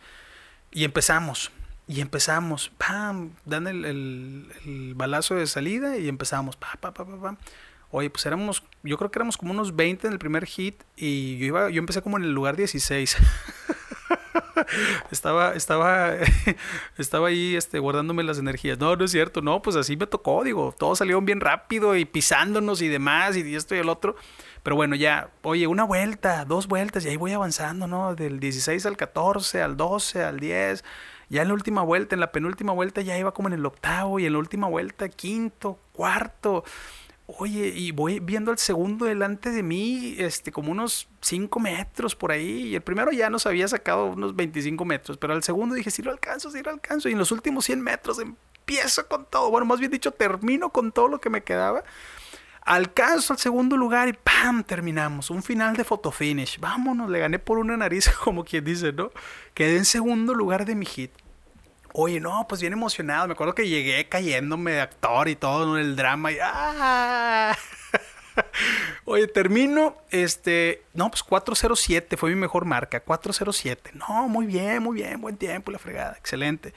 y 0.72 0.86
empezamos. 0.86 1.52
Y 1.88 2.02
empezamos, 2.02 2.72
¡pam! 2.78 3.32
Dan 3.46 3.68
el, 3.68 3.86
el, 3.86 4.94
balazo 4.96 5.36
de 5.36 5.46
salida 5.46 5.98
y 5.98 6.08
empezamos, 6.08 6.56
¡pam, 6.56 6.78
pam, 6.80 6.94
pam, 6.94 7.22
pam! 7.22 7.38
Oye, 7.92 8.10
pues 8.10 8.26
éramos, 8.26 8.64
yo 8.84 8.98
creo 8.98 9.12
que 9.12 9.20
éramos 9.20 9.38
como 9.38 9.52
unos 9.52 9.76
20 9.76 10.08
en 10.08 10.14
el 10.14 10.20
primer 10.20 10.46
hit 10.46 10.82
y 10.98 11.38
yo 11.38 11.46
iba, 11.46 11.70
yo 11.70 11.80
empecé 11.80 12.02
como 12.02 12.18
en 12.18 12.24
el 12.24 12.34
lugar 12.34 12.56
16. 12.58 13.18
estaba, 15.12 15.54
estaba, 15.54 16.14
estaba 16.98 17.28
ahí 17.28 17.56
este, 17.56 17.80
guardándome 17.80 18.24
las 18.24 18.40
energías. 18.40 18.80
No, 18.80 18.96
no 18.96 19.06
es 19.06 19.12
cierto, 19.12 19.42
no, 19.42 19.62
pues 19.62 19.76
así 19.76 19.96
me 19.96 20.08
tocó, 20.08 20.44
digo, 20.44 20.74
todos 20.78 20.98
salieron 20.98 21.26
bien 21.26 21.40
rápido 21.40 21.96
y 21.96 22.06
pisándonos 22.06 22.82
y 22.82 22.88
demás, 22.88 23.38
y 23.38 23.56
esto 23.56 23.76
y 23.76 23.80
el 23.80 23.90
otro. 23.90 24.16
Pero 24.64 24.76
bueno, 24.76 24.96
ya, 24.96 25.30
oye, 25.44 25.68
una 25.68 25.84
vuelta, 25.84 26.44
dos 26.46 26.68
vueltas, 26.68 27.06
y 27.06 27.10
ahí 27.10 27.18
voy 27.18 27.34
avanzando, 27.34 27.88
¿no? 27.88 28.16
Del 28.16 28.40
16 28.40 28.86
al 28.88 28.98
14, 28.98 29.62
al 29.62 29.78
12, 29.78 30.24
al 30.24 30.40
10. 30.40 30.84
Ya 31.36 31.42
en 31.42 31.50
la 31.50 31.54
última 31.54 31.82
vuelta, 31.82 32.16
en 32.16 32.22
la 32.22 32.32
penúltima 32.32 32.72
vuelta, 32.72 33.02
ya 33.02 33.18
iba 33.18 33.34
como 33.34 33.50
en 33.50 33.56
el 33.56 33.66
octavo, 33.66 34.20
y 34.20 34.26
en 34.26 34.32
la 34.32 34.40
última 34.40 34.70
vuelta, 34.70 35.10
quinto, 35.10 35.78
cuarto. 35.92 36.64
Oye, 37.28 37.74
y 37.76 37.92
voy 37.92 38.22
viendo 38.22 38.52
al 38.52 38.58
segundo 38.58 39.04
delante 39.04 39.50
de 39.50 39.62
mí, 39.62 40.16
este, 40.18 40.54
como 40.54 40.72
unos 40.72 41.10
5 41.20 41.60
metros 41.60 42.16
por 42.16 42.32
ahí. 42.32 42.68
Y 42.68 42.76
el 42.76 42.82
primero 42.82 43.12
ya 43.12 43.30
nos 43.30 43.46
había 43.46 43.68
sacado 43.68 44.06
unos 44.06 44.34
25 44.34 44.86
metros, 44.86 45.18
pero 45.18 45.34
al 45.34 45.44
segundo 45.44 45.76
dije, 45.76 45.92
sí 45.92 46.02
lo 46.04 46.12
alcanzo, 46.12 46.52
sí 46.52 46.64
lo 46.64 46.72
alcanzo. 46.72 47.10
Y 47.10 47.12
en 47.12 47.20
los 47.20 47.34
últimos 47.34 47.66
100 47.66 47.82
metros 47.82 48.18
empiezo 48.20 49.06
con 49.10 49.26
todo. 49.26 49.52
Bueno, 49.52 49.66
más 49.66 49.82
bien 49.82 49.92
dicho, 49.92 50.12
termino 50.12 50.70
con 50.70 50.94
todo 50.94 51.10
lo 51.10 51.20
que 51.20 51.30
me 51.30 51.44
quedaba. 51.44 51.84
Alcanzo 52.62 53.34
al 53.34 53.40
segundo 53.40 53.76
lugar 53.76 54.08
y 54.08 54.14
¡pam! 54.14 54.64
Terminamos. 54.64 55.30
Un 55.32 55.44
final 55.44 55.76
de 55.76 55.84
fotofinish. 55.84 56.62
Vámonos, 56.62 57.10
le 57.10 57.20
gané 57.20 57.40
por 57.40 57.58
una 57.58 57.76
nariz, 57.76 58.10
como 58.24 58.46
quien 58.46 58.64
dice, 58.64 58.94
¿no? 58.94 59.12
Quedé 59.54 59.76
en 59.76 59.86
segundo 59.86 60.34
lugar 60.34 60.64
de 60.64 60.76
mi 60.76 60.86
hit. 60.86 61.12
Oye, 61.98 62.20
no, 62.20 62.46
pues 62.50 62.60
bien 62.60 62.74
emocionado. 62.74 63.26
Me 63.26 63.34
acuerdo 63.34 63.56
que 63.56 63.70
llegué 63.70 64.10
cayéndome 64.10 64.74
de 64.74 64.82
actor 64.82 65.30
y 65.30 65.38
todo, 65.38 65.78
en 65.78 65.86
el 65.86 65.96
drama. 65.96 66.30
Y, 66.34 66.38
¡ah! 66.44 67.58
Oye, 69.06 69.28
termino, 69.28 69.96
este, 70.10 70.84
no, 70.94 71.10
pues 71.10 71.24
407 71.24 72.18
fue 72.18 72.32
mi 72.32 72.36
mejor 72.36 72.66
marca, 72.66 73.00
407. 73.00 73.92
No, 73.94 74.28
muy 74.28 74.46
bien, 74.46 74.84
muy 74.84 74.96
bien, 74.96 75.22
buen 75.22 75.38
tiempo, 75.38 75.72
la 75.72 75.80
fregada, 75.80 76.18
excelente. 76.20 76.74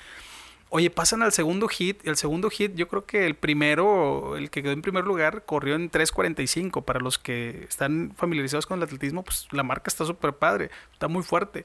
Oye, 0.69 0.89
pasan 0.89 1.25
al 1.25 1.33
segundo 1.33 1.67
hit. 1.67 2.07
El 2.07 2.17
segundo 2.17 2.49
hit, 2.49 2.77
yo 2.77 2.87
creo 2.87 3.05
que 3.05 3.27
el 3.27 3.35
primero, 3.35 4.37
el 4.37 4.51
que 4.51 4.63
quedó 4.63 4.71
en 4.71 4.83
primer 4.83 5.05
lugar, 5.05 5.45
corrió 5.45 5.75
en 5.75 5.91
3.45. 5.91 6.85
Para 6.85 7.01
los 7.01 7.19
que 7.19 7.65
están 7.69 8.15
familiarizados 8.17 8.67
con 8.67 8.79
el 8.79 8.85
atletismo, 8.85 9.25
pues 9.25 9.49
la 9.51 9.65
marca 9.65 9.89
está 9.89 10.05
súper 10.05 10.35
padre, 10.35 10.71
está 10.93 11.09
muy 11.09 11.25
fuerte. 11.25 11.65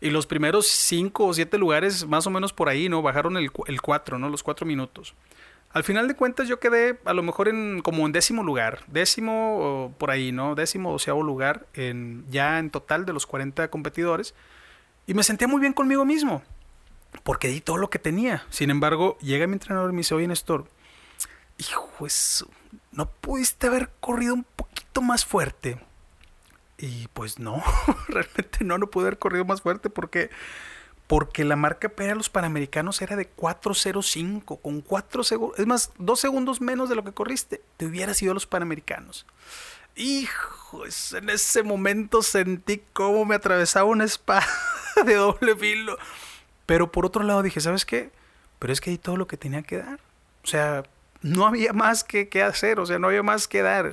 Y 0.00 0.10
los 0.10 0.26
primeros 0.26 0.66
cinco 0.66 1.26
o 1.26 1.34
siete 1.34 1.58
lugares, 1.58 2.06
más 2.06 2.26
o 2.26 2.30
menos 2.30 2.52
por 2.52 2.68
ahí, 2.68 2.88
¿no? 2.88 3.02
Bajaron 3.02 3.36
el, 3.36 3.50
cuatro, 3.82 4.18
¿no? 4.18 4.28
Los 4.28 4.42
cuatro 4.42 4.64
minutos. 4.64 5.14
Al 5.72 5.84
final 5.84 6.08
de 6.08 6.14
cuentas 6.14 6.48
yo 6.48 6.60
quedé 6.60 6.98
a 7.04 7.12
lo 7.12 7.22
mejor 7.22 7.48
en 7.48 7.82
como 7.82 8.06
en 8.06 8.12
décimo 8.12 8.42
lugar, 8.42 8.84
décimo 8.86 9.94
por 9.98 10.10
ahí, 10.10 10.32
¿no? 10.32 10.54
Décimo 10.54 10.92
doceavo 10.92 11.22
lugar 11.22 11.66
en, 11.74 12.24
ya 12.30 12.58
en 12.58 12.70
total 12.70 13.04
de 13.04 13.12
los 13.12 13.26
40 13.26 13.68
competidores. 13.68 14.34
Y 15.06 15.14
me 15.14 15.22
sentía 15.22 15.48
muy 15.48 15.60
bien 15.60 15.72
conmigo 15.72 16.04
mismo, 16.04 16.42
porque 17.22 17.48
di 17.48 17.60
todo 17.60 17.76
lo 17.76 17.90
que 17.90 17.98
tenía. 17.98 18.44
Sin 18.50 18.70
embargo, 18.70 19.18
llega 19.20 19.46
mi 19.46 19.54
entrenador 19.54 19.90
y 19.90 19.94
me 19.94 19.98
dice, 19.98 20.14
oye 20.14 20.28
Néstor, 20.28 20.66
hijo, 21.58 22.06
eso, 22.06 22.48
¿no 22.92 23.10
pudiste 23.10 23.66
haber 23.66 23.90
corrido 24.00 24.34
un 24.34 24.44
poquito 24.44 25.02
más 25.02 25.24
fuerte? 25.24 25.78
Y 26.78 27.08
pues 27.08 27.40
no, 27.40 27.62
realmente 28.08 28.64
no, 28.64 28.78
no 28.78 28.88
pude 28.88 29.06
haber 29.06 29.18
corrido 29.18 29.44
más 29.44 29.62
fuerte 29.62 29.90
porque, 29.90 30.30
porque 31.08 31.44
la 31.44 31.56
marca 31.56 31.88
para 31.88 32.14
los 32.14 32.30
Panamericanos 32.30 33.02
era 33.02 33.16
de 33.16 33.28
4.05, 33.34 34.62
con 34.62 34.80
4 34.80 35.24
segundos, 35.24 35.58
es 35.58 35.66
más, 35.66 35.92
2 35.98 36.20
segundos 36.20 36.60
menos 36.60 36.88
de 36.88 36.94
lo 36.94 37.02
que 37.02 37.12
corriste, 37.12 37.62
te 37.76 37.86
hubieras 37.86 38.22
ido 38.22 38.30
a 38.30 38.34
los 38.34 38.46
Panamericanos. 38.46 39.26
Hijo, 39.96 40.84
en 41.16 41.30
ese 41.30 41.64
momento 41.64 42.22
sentí 42.22 42.80
cómo 42.92 43.24
me 43.24 43.34
atravesaba 43.34 43.86
una 43.86 44.04
espada 44.04 44.46
de 45.04 45.14
doble 45.14 45.56
filo. 45.56 45.98
Pero 46.66 46.92
por 46.92 47.04
otro 47.04 47.24
lado 47.24 47.42
dije, 47.42 47.60
¿sabes 47.60 47.84
qué? 47.84 48.12
Pero 48.60 48.72
es 48.72 48.80
que 48.80 48.90
hay 48.90 48.98
todo 48.98 49.16
lo 49.16 49.26
que 49.26 49.36
tenía 49.36 49.62
que 49.62 49.78
dar. 49.78 49.98
O 50.44 50.46
sea, 50.46 50.84
no 51.22 51.44
había 51.46 51.72
más 51.72 52.04
que, 52.04 52.28
que 52.28 52.44
hacer, 52.44 52.78
o 52.78 52.86
sea, 52.86 53.00
no 53.00 53.08
había 53.08 53.24
más 53.24 53.48
que 53.48 53.62
dar 53.62 53.90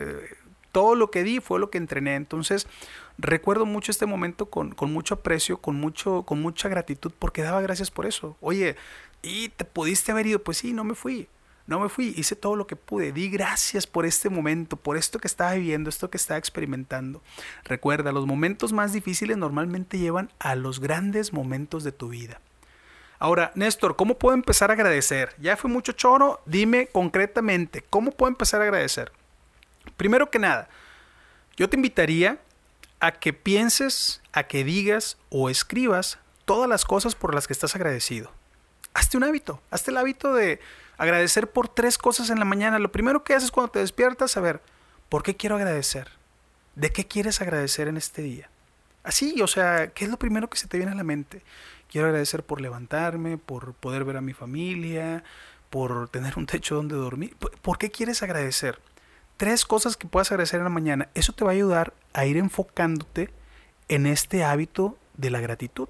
todo 0.75 0.95
lo 0.95 1.09
que 1.09 1.23
di 1.23 1.39
fue 1.39 1.57
lo 1.57 1.69
que 1.69 1.77
entrené. 1.77 2.15
Entonces, 2.15 2.67
recuerdo 3.17 3.65
mucho 3.65 3.93
este 3.93 4.05
momento 4.05 4.47
con, 4.47 4.75
mucho 4.91 5.13
aprecio, 5.13 5.61
con, 5.61 5.77
mucho, 5.77 6.23
con 6.23 6.41
mucha 6.41 6.67
gratitud, 6.67 7.13
porque 7.17 7.43
daba 7.43 7.61
gracias 7.61 7.91
por 7.91 8.05
eso. 8.05 8.35
Oye, 8.41 8.75
¿y 9.23 9.47
te 9.47 9.63
pudiste 9.63 10.11
haber 10.11 10.27
ido? 10.27 10.43
Pues 10.43 10.57
sí, 10.57 10.73
no 10.73 10.83
me 10.83 10.93
fui. 10.93 11.29
No 11.65 11.79
me 11.79 11.87
fui, 11.87 12.13
hice 12.17 12.35
todo 12.35 12.57
lo 12.57 12.67
que 12.67 12.75
pude, 12.75 13.13
di 13.13 13.29
gracias 13.29 13.87
por 13.87 14.05
este 14.05 14.29
momento, 14.29 14.75
por 14.75 14.97
esto 14.97 15.17
que 15.17 15.27
estaba 15.27 15.53
viviendo, 15.53 15.89
esto 15.89 16.09
que 16.09 16.17
estaba 16.17 16.37
experimentando. 16.37 17.23
Recuerda, 17.63 18.11
los 18.11 18.27
momentos 18.27 18.73
más 18.73 18.91
difíciles 18.91 19.37
normalmente 19.37 19.97
llevan 19.97 20.29
a 20.39 20.55
los 20.55 20.81
grandes 20.81 21.31
momentos 21.31 21.85
de 21.85 21.93
tu 21.93 22.09
vida. 22.09 22.41
Ahora, 23.17 23.53
Néstor, 23.55 23.95
¿cómo 23.95 24.19
puedo 24.19 24.35
empezar 24.35 24.71
a 24.71 24.73
agradecer? 24.73 25.35
Ya 25.39 25.55
fue 25.55 25.71
mucho 25.71 25.93
choro, 25.93 26.41
dime 26.45 26.87
concretamente, 26.87 27.81
¿cómo 27.89 28.11
puedo 28.11 28.29
empezar 28.29 28.59
a 28.59 28.65
agradecer? 28.65 29.13
Primero 29.97 30.29
que 30.29 30.39
nada, 30.39 30.69
yo 31.57 31.69
te 31.69 31.75
invitaría 31.75 32.39
a 32.99 33.11
que 33.11 33.33
pienses, 33.33 34.21
a 34.33 34.43
que 34.43 34.63
digas 34.63 35.17
o 35.29 35.49
escribas 35.49 36.19
todas 36.45 36.69
las 36.69 36.85
cosas 36.85 37.15
por 37.15 37.33
las 37.33 37.47
que 37.47 37.53
estás 37.53 37.75
agradecido. 37.75 38.31
Hazte 38.93 39.17
un 39.17 39.23
hábito, 39.23 39.61
hazte 39.71 39.91
el 39.91 39.97
hábito 39.97 40.33
de 40.33 40.59
agradecer 40.97 41.49
por 41.51 41.67
tres 41.67 41.97
cosas 41.97 42.29
en 42.29 42.39
la 42.39 42.45
mañana. 42.45 42.79
Lo 42.79 42.91
primero 42.91 43.23
que 43.23 43.33
haces 43.33 43.51
cuando 43.51 43.71
te 43.71 43.79
despiertas, 43.79 44.37
a 44.37 44.41
ver, 44.41 44.61
¿por 45.09 45.23
qué 45.23 45.35
quiero 45.35 45.55
agradecer? 45.55 46.09
¿De 46.75 46.91
qué 46.91 47.05
quieres 47.05 47.41
agradecer 47.41 47.87
en 47.87 47.97
este 47.97 48.21
día? 48.21 48.49
Así, 49.03 49.41
o 49.41 49.47
sea, 49.47 49.87
¿qué 49.87 50.05
es 50.05 50.11
lo 50.11 50.17
primero 50.17 50.49
que 50.49 50.57
se 50.57 50.67
te 50.67 50.77
viene 50.77 50.93
a 50.93 50.95
la 50.95 51.03
mente? 51.03 51.43
quiero 51.95 52.07
agradecer 52.07 52.43
por 52.43 52.61
levantarme, 52.61 53.37
por 53.37 53.73
poder 53.73 54.03
ver 54.03 54.17
a 54.17 54.21
mi 54.21 54.33
familia, 54.33 55.23
por 55.69 56.09
tener 56.09 56.37
un 56.37 56.45
techo 56.45 56.75
donde 56.75 56.95
dormir. 56.95 57.35
¿Por 57.61 57.77
qué 57.77 57.91
quieres 57.91 58.23
agradecer? 58.23 58.79
Tres 59.37 59.65
cosas 59.65 59.97
que 59.97 60.07
puedas 60.07 60.31
agradecer 60.31 60.59
en 60.59 60.63
la 60.63 60.69
mañana. 60.69 61.09
Eso 61.13 61.33
te 61.33 61.43
va 61.43 61.51
a 61.51 61.53
ayudar 61.53 61.93
a 62.13 62.25
ir 62.25 62.37
enfocándote 62.37 63.29
en 63.89 64.05
este 64.05 64.43
hábito 64.43 64.97
de 65.17 65.29
la 65.29 65.41
gratitud. 65.41 65.89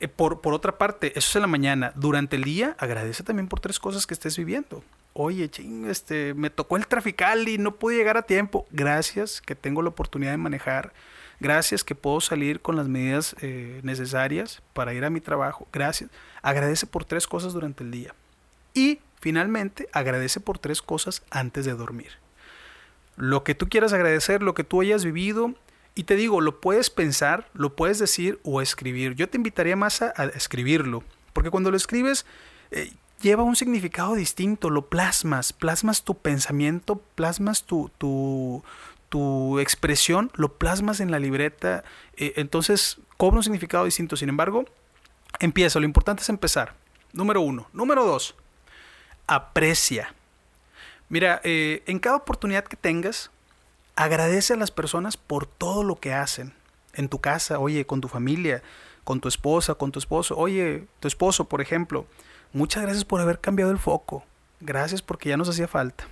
Eh, 0.00 0.08
por, 0.08 0.40
por, 0.40 0.54
otra 0.54 0.78
parte, 0.78 1.18
eso 1.18 1.28
es 1.30 1.36
en 1.36 1.42
la 1.42 1.46
mañana. 1.46 1.92
Durante 1.94 2.36
el 2.36 2.44
día, 2.44 2.76
agradece 2.78 3.22
también 3.22 3.48
por 3.48 3.60
tres 3.60 3.78
cosas 3.78 4.06
que 4.06 4.14
estés 4.14 4.36
viviendo. 4.36 4.82
Oye, 5.12 5.50
ching, 5.50 5.86
este, 5.86 6.34
me 6.34 6.50
tocó 6.50 6.76
el 6.76 6.86
trafical 6.86 7.48
y 7.48 7.58
no 7.58 7.74
pude 7.74 7.96
llegar 7.96 8.16
a 8.16 8.22
tiempo. 8.22 8.66
Gracias 8.70 9.40
que 9.40 9.54
tengo 9.54 9.82
la 9.82 9.88
oportunidad 9.88 10.30
de 10.30 10.36
manejar. 10.36 10.92
Gracias 11.40 11.84
que 11.84 11.94
puedo 11.94 12.20
salir 12.20 12.60
con 12.60 12.76
las 12.76 12.86
medidas 12.86 13.34
eh, 13.40 13.80
necesarias 13.82 14.62
para 14.72 14.94
ir 14.94 15.04
a 15.04 15.10
mi 15.10 15.20
trabajo. 15.20 15.66
Gracias. 15.72 16.10
Agradece 16.42 16.86
por 16.86 17.04
tres 17.04 17.26
cosas 17.26 17.54
durante 17.54 17.82
el 17.82 17.90
día. 17.90 18.14
Y 18.74 19.00
finalmente, 19.20 19.88
agradece 19.92 20.40
por 20.40 20.58
tres 20.58 20.82
cosas 20.82 21.22
antes 21.30 21.64
de 21.64 21.74
dormir. 21.74 22.12
Lo 23.16 23.44
que 23.44 23.54
tú 23.54 23.68
quieras 23.68 23.92
agradecer, 23.92 24.42
lo 24.42 24.54
que 24.54 24.64
tú 24.64 24.80
hayas 24.80 25.04
vivido, 25.04 25.54
y 25.94 26.04
te 26.04 26.16
digo, 26.16 26.40
lo 26.40 26.60
puedes 26.60 26.90
pensar, 26.90 27.48
lo 27.52 27.76
puedes 27.76 27.98
decir 27.98 28.40
o 28.42 28.62
escribir. 28.62 29.14
Yo 29.14 29.28
te 29.28 29.36
invitaría 29.36 29.76
más 29.76 30.02
a, 30.02 30.12
escribirlo, 30.34 31.04
porque 31.32 31.50
cuando 31.50 31.70
lo 31.70 31.76
escribes 31.76 32.24
eh, 32.70 32.92
lleva 33.20 33.42
un 33.42 33.56
significado 33.56 34.14
distinto, 34.14 34.70
lo 34.70 34.88
plasmas, 34.88 35.52
plasmas 35.52 36.04
tu 36.04 36.16
pensamiento, 36.16 36.96
plasmas 37.14 37.64
tu, 37.64 37.90
tu, 37.98 38.64
tu 39.08 39.58
expresión, 39.58 40.30
lo 40.34 40.54
plasmas 40.54 41.00
en 41.00 41.10
la 41.10 41.18
libreta, 41.18 41.84
eh, 42.16 42.34
entonces 42.36 42.98
cobra 43.16 43.38
un 43.38 43.42
significado 43.42 43.84
distinto. 43.84 44.16
Sin 44.16 44.28
embargo, 44.28 44.64
empieza, 45.40 45.80
lo 45.80 45.84
importante 45.84 46.22
es 46.22 46.28
empezar. 46.28 46.76
Número 47.12 47.40
uno. 47.40 47.68
Número 47.72 48.04
dos, 48.04 48.36
aprecia. 49.34 50.14
Mira, 51.08 51.40
eh, 51.44 51.82
en 51.86 51.98
cada 51.98 52.16
oportunidad 52.16 52.64
que 52.64 52.76
tengas, 52.76 53.30
Agradece 54.00 54.54
a 54.54 54.56
las 54.56 54.70
personas 54.70 55.18
por 55.18 55.44
todo 55.44 55.84
lo 55.84 55.96
que 55.96 56.14
hacen. 56.14 56.54
En 56.94 57.10
tu 57.10 57.20
casa, 57.20 57.58
oye, 57.58 57.84
con 57.84 58.00
tu 58.00 58.08
familia, 58.08 58.62
con 59.04 59.20
tu 59.20 59.28
esposa, 59.28 59.74
con 59.74 59.92
tu 59.92 59.98
esposo. 59.98 60.38
Oye, 60.38 60.86
tu 61.00 61.06
esposo, 61.06 61.44
por 61.44 61.60
ejemplo, 61.60 62.06
muchas 62.54 62.82
gracias 62.82 63.04
por 63.04 63.20
haber 63.20 63.40
cambiado 63.40 63.70
el 63.70 63.78
foco. 63.78 64.24
Gracias 64.60 65.02
porque 65.02 65.28
ya 65.28 65.36
nos 65.36 65.50
hacía 65.50 65.68
falta. 65.68 66.04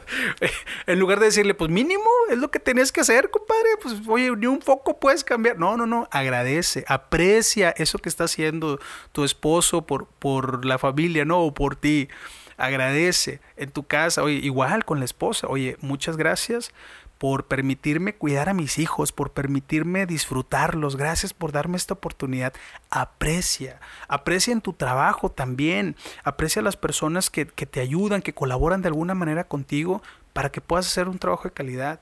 en 0.86 0.98
lugar 0.98 1.20
de 1.20 1.26
decirle, 1.26 1.54
pues 1.54 1.70
mínimo, 1.70 2.08
es 2.30 2.38
lo 2.38 2.50
que 2.50 2.58
tenías 2.58 2.92
que 2.92 3.00
hacer, 3.00 3.30
compadre. 3.30 3.68
Pues 3.82 3.96
oye, 4.06 4.30
ni 4.36 4.46
un 4.46 4.60
foco 4.60 4.98
puedes 4.98 5.24
cambiar. 5.24 5.58
No, 5.58 5.76
no, 5.76 5.86
no. 5.86 6.08
Agradece, 6.10 6.84
aprecia 6.88 7.70
eso 7.70 7.98
que 7.98 8.08
está 8.08 8.24
haciendo 8.24 8.78
tu 9.12 9.24
esposo 9.24 9.86
por, 9.86 10.06
por 10.06 10.64
la 10.64 10.78
familia, 10.78 11.24
no, 11.24 11.42
o 11.42 11.54
por 11.54 11.76
ti 11.76 12.08
agradece 12.56 13.40
en 13.56 13.70
tu 13.70 13.86
casa, 13.86 14.22
oye, 14.22 14.36
igual 14.36 14.84
con 14.84 14.98
la 14.98 15.04
esposa, 15.04 15.46
oye, 15.46 15.76
muchas 15.80 16.16
gracias 16.16 16.72
por 17.18 17.46
permitirme 17.46 18.14
cuidar 18.14 18.48
a 18.48 18.54
mis 18.54 18.78
hijos, 18.78 19.12
por 19.12 19.30
permitirme 19.30 20.06
disfrutarlos, 20.06 20.96
gracias 20.96 21.32
por 21.32 21.52
darme 21.52 21.76
esta 21.76 21.94
oportunidad. 21.94 22.52
Aprecia, 22.90 23.80
aprecia 24.08 24.52
en 24.52 24.60
tu 24.60 24.72
trabajo 24.72 25.30
también, 25.30 25.96
aprecia 26.24 26.60
a 26.60 26.64
las 26.64 26.76
personas 26.76 27.30
que, 27.30 27.46
que 27.46 27.66
te 27.66 27.80
ayudan, 27.80 28.22
que 28.22 28.34
colaboran 28.34 28.82
de 28.82 28.88
alguna 28.88 29.14
manera 29.14 29.44
contigo 29.44 30.02
para 30.32 30.50
que 30.50 30.60
puedas 30.60 30.86
hacer 30.86 31.08
un 31.08 31.18
trabajo 31.18 31.44
de 31.44 31.54
calidad. 31.54 32.00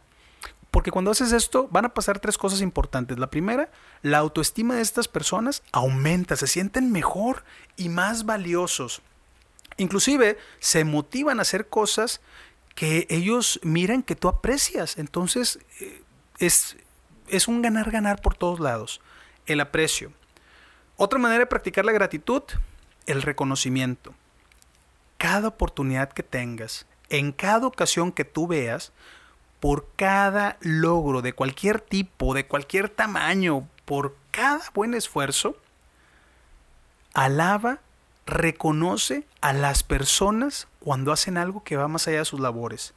Porque 0.72 0.90
cuando 0.90 1.12
haces 1.12 1.30
esto 1.30 1.68
van 1.70 1.84
a 1.84 1.94
pasar 1.94 2.18
tres 2.18 2.36
cosas 2.36 2.60
importantes. 2.60 3.16
La 3.16 3.30
primera, 3.30 3.70
la 4.02 4.18
autoestima 4.18 4.74
de 4.74 4.82
estas 4.82 5.06
personas 5.06 5.62
aumenta, 5.70 6.34
se 6.34 6.48
sienten 6.48 6.90
mejor 6.90 7.44
y 7.76 7.88
más 7.88 8.26
valiosos. 8.26 9.00
Inclusive 9.76 10.36
se 10.58 10.84
motivan 10.84 11.38
a 11.38 11.42
hacer 11.42 11.68
cosas 11.68 12.20
que 12.74 13.06
ellos 13.10 13.60
miran 13.62 14.02
que 14.02 14.16
tú 14.16 14.28
aprecias. 14.28 14.98
Entonces 14.98 15.58
eh, 15.80 16.02
es, 16.38 16.76
es 17.28 17.48
un 17.48 17.62
ganar-ganar 17.62 18.20
por 18.20 18.36
todos 18.36 18.60
lados. 18.60 19.00
El 19.46 19.60
aprecio. 19.60 20.12
Otra 20.96 21.18
manera 21.18 21.40
de 21.40 21.46
practicar 21.46 21.84
la 21.84 21.92
gratitud, 21.92 22.42
el 23.06 23.22
reconocimiento. 23.22 24.14
Cada 25.18 25.48
oportunidad 25.48 26.12
que 26.12 26.22
tengas, 26.22 26.86
en 27.08 27.32
cada 27.32 27.66
ocasión 27.66 28.12
que 28.12 28.24
tú 28.24 28.46
veas, 28.46 28.92
por 29.60 29.88
cada 29.96 30.58
logro 30.60 31.22
de 31.22 31.32
cualquier 31.32 31.80
tipo, 31.80 32.34
de 32.34 32.46
cualquier 32.46 32.88
tamaño, 32.88 33.66
por 33.84 34.16
cada 34.30 34.62
buen 34.74 34.94
esfuerzo, 34.94 35.56
alaba 37.14 37.78
reconoce 38.26 39.26
a 39.40 39.52
las 39.52 39.82
personas 39.82 40.68
cuando 40.84 41.12
hacen 41.12 41.38
algo 41.38 41.64
que 41.64 41.78
va 41.78 41.88
más 41.88 42.06
allá 42.08 42.18
de 42.18 42.24
sus 42.26 42.40
labores. 42.40 42.92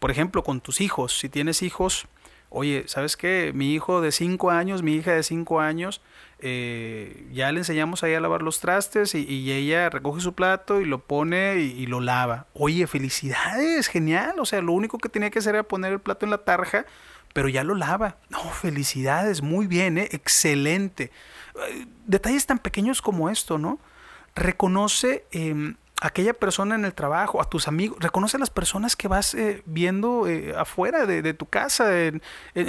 Por 0.00 0.10
ejemplo, 0.10 0.42
con 0.42 0.60
tus 0.60 0.80
hijos. 0.80 1.16
Si 1.16 1.28
tienes 1.28 1.62
hijos, 1.62 2.08
oye, 2.48 2.82
¿sabes 2.88 3.16
qué? 3.16 3.52
Mi 3.54 3.72
hijo 3.72 4.00
de 4.00 4.10
5 4.10 4.50
años, 4.50 4.82
mi 4.82 4.94
hija 4.94 5.12
de 5.12 5.22
5 5.22 5.60
años, 5.60 6.00
eh, 6.40 7.28
ya 7.32 7.52
le 7.52 7.60
enseñamos 7.60 8.02
ahí 8.02 8.14
a 8.14 8.20
lavar 8.20 8.42
los 8.42 8.58
trastes 8.58 9.14
y, 9.14 9.52
ella 9.52 9.90
recoge 9.90 10.20
su 10.20 10.32
plato 10.34 10.80
y 10.80 10.86
lo 10.86 11.04
pone 11.04 11.60
y, 11.60 11.86
lo 11.86 12.00
lava. 12.00 12.46
Oye, 12.52 12.88
felicidades, 12.88 13.86
genial. 13.86 14.40
O 14.40 14.44
sea, 14.44 14.60
lo 14.60 14.72
único 14.72 14.98
que 14.98 15.08
tenía 15.08 15.30
que 15.30 15.38
hacer 15.38 15.54
era 15.54 15.62
poner 15.62 15.92
el 15.92 16.00
plato 16.00 16.26
en 16.26 16.30
la 16.30 16.38
tarja, 16.38 16.84
pero 17.32 17.48
ya 17.48 17.62
lo 17.62 17.76
lava. 17.76 18.16
No, 18.30 18.40
felicidades, 18.50 19.40
muy 19.40 19.68
bien, 19.68 19.98
¿eh? 19.98 20.08
excelente. 20.10 21.12
Eh, 21.68 21.86
detalles 22.06 22.46
tan 22.46 22.58
pequeños 22.58 23.00
como 23.00 23.30
esto, 23.30 23.56
¿no? 23.56 23.78
reconoce 24.34 25.24
eh, 25.32 25.74
aquella 26.00 26.32
persona 26.32 26.74
en 26.74 26.84
el 26.84 26.94
trabajo, 26.94 27.40
a 27.40 27.48
tus 27.48 27.68
amigos, 27.68 27.98
reconoce 28.00 28.36
a 28.36 28.40
las 28.40 28.50
personas 28.50 28.96
que 28.96 29.06
vas 29.06 29.34
eh, 29.34 29.62
viendo 29.66 30.26
eh, 30.26 30.54
afuera 30.56 31.06
de, 31.06 31.34
tu 31.34 31.46
casa, 31.46 31.90
en, 31.98 32.22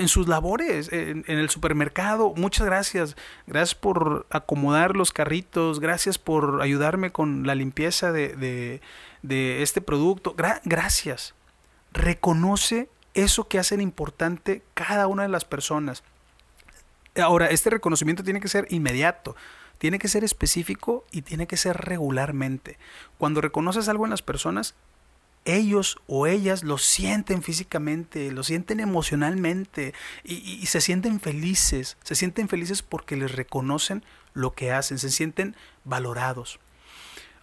sus 0.08 0.28
labores, 0.28 0.92
en, 0.92 1.24
el 1.26 1.50
supermercado. 1.50 2.34
Muchas 2.36 2.66
gracias. 2.66 3.16
Gracias 3.48 3.76
por 3.76 4.28
acomodar 4.30 4.96
los 4.96 5.12
carritos, 5.12 5.80
gracias 5.80 6.18
por 6.18 6.62
ayudarme 6.62 7.12
con 7.12 7.48
la 7.48 7.56
limpieza 7.56 8.12
de, 8.12 8.82
este 9.24 9.82
producto. 9.82 10.36
gracias. 10.66 11.34
Reconoce 11.94 12.90
eso 13.14 13.48
que 13.48 13.60
hacen 13.60 13.82
importante 13.82 14.62
cada 14.74 15.08
una 15.08 15.24
de 15.24 15.30
las 15.30 15.46
personas. 15.46 16.04
Ahora, 17.22 17.48
este 17.48 17.70
reconocimiento 17.70 18.24
tiene 18.24 18.40
que 18.40 18.48
ser 18.48 18.68
inmediato. 18.70 19.36
Tiene 19.82 19.98
que 19.98 20.10
ser 20.10 20.24
específico 20.24 21.06
y 21.12 21.24
tiene 21.24 21.48
que 21.48 21.58
ser 21.58 21.76
regularmente. 21.76 22.78
Cuando 23.18 23.42
reconoces 23.42 23.90
algo 23.90 24.06
en 24.06 24.12
las 24.12 24.22
personas, 24.22 24.76
ellos 25.44 25.98
o 26.06 26.28
ellas 26.28 26.64
lo 26.64 26.78
sienten 26.78 27.42
físicamente, 27.42 28.32
lo 28.32 28.44
sienten 28.44 28.80
emocionalmente 28.80 29.96
y, 30.24 30.64
se 30.68 30.82
sienten 30.82 31.20
felices. 31.20 31.98
Se 32.04 32.14
sienten 32.14 32.48
felices 32.48 32.84
porque 32.84 33.16
les 33.16 33.32
reconocen 33.32 34.04
lo 34.36 34.54
que 34.54 34.72
hacen, 34.72 35.00
se 35.00 35.10
sienten 35.10 35.56
valorados. 35.84 36.60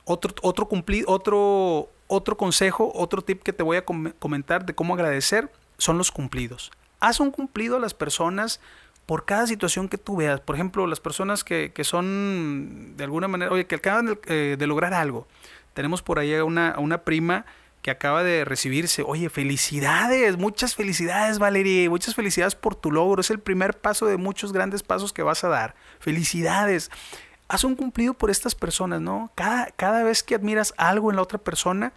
Otro, 0.05 0.33
otro, 0.43 0.69
otro, 1.09 1.91
otro 2.07 2.37
consejo, 2.37 2.93
otro 2.95 3.23
tip 3.23 3.43
que 3.43 3.53
te 3.53 3.65
voy 3.65 3.79
a 3.79 3.85
comentar 3.85 4.65
de 4.65 4.77
cómo 4.77 4.95
agradecer 4.95 5.51
son 5.77 5.99
los 5.99 6.13
cumplidos. 6.13 6.71
Haz 7.01 7.19
un 7.19 7.33
cumplido 7.33 7.79
a 7.79 7.81
las 7.81 7.95
personas 7.95 8.61
por 9.09 9.25
cada 9.25 9.47
situación 9.47 9.89
que 9.89 9.97
tú 9.97 10.17
veas. 10.17 10.39
Por 10.41 10.55
ejemplo, 10.55 10.87
las 10.87 11.01
personas 11.01 11.43
que, 11.43 11.73
son 11.83 12.93
de 12.95 13.05
alguna 13.05 13.27
manera, 13.27 13.51
oye, 13.51 13.67
que 13.67 13.77
acaban 13.77 14.05
de, 14.05 14.19
eh, 14.27 14.67
lograr 14.67 14.93
algo. 14.93 15.27
Tenemos 15.73 16.03
por 16.03 16.19
ahí 16.19 16.35
a 16.35 16.45
una, 16.45 16.75
una 16.79 17.05
prima 17.05 17.47
que 17.81 17.91
acaba 17.91 18.23
de 18.23 18.45
recibirse. 18.45 19.03
Oye, 19.03 19.31
felicidades, 19.31 20.37
muchas 20.37 20.75
felicidades, 20.75 21.39
Valerie, 21.39 21.89
muchas 21.89 22.15
felicidades 22.15 22.55
por 22.55 22.75
tu 22.75 22.93
logro. 22.93 23.23
Es 23.23 23.31
el 23.31 23.39
primer 23.39 23.81
paso 23.81 24.05
de 24.05 24.19
muchos 24.19 24.53
grandes 24.53 24.83
pasos 24.83 25.15
que 25.15 25.23
vas 25.23 25.43
a 25.43 25.49
dar. 25.49 25.75
Felicidades. 26.01 26.91
Haz 27.49 27.65
un 27.65 27.77
cumplido 27.77 28.13
por 28.13 28.31
estas 28.31 28.55
personas, 28.55 29.01
¿no? 29.01 29.33
Cada, 29.35 29.69
cada 29.69 30.03
vez 30.03 30.23
que 30.23 30.35
admiras 30.35 30.75
algo 30.77 31.09
en 31.09 31.17
la 31.17 31.23
otra 31.23 31.39
persona, 31.39 31.95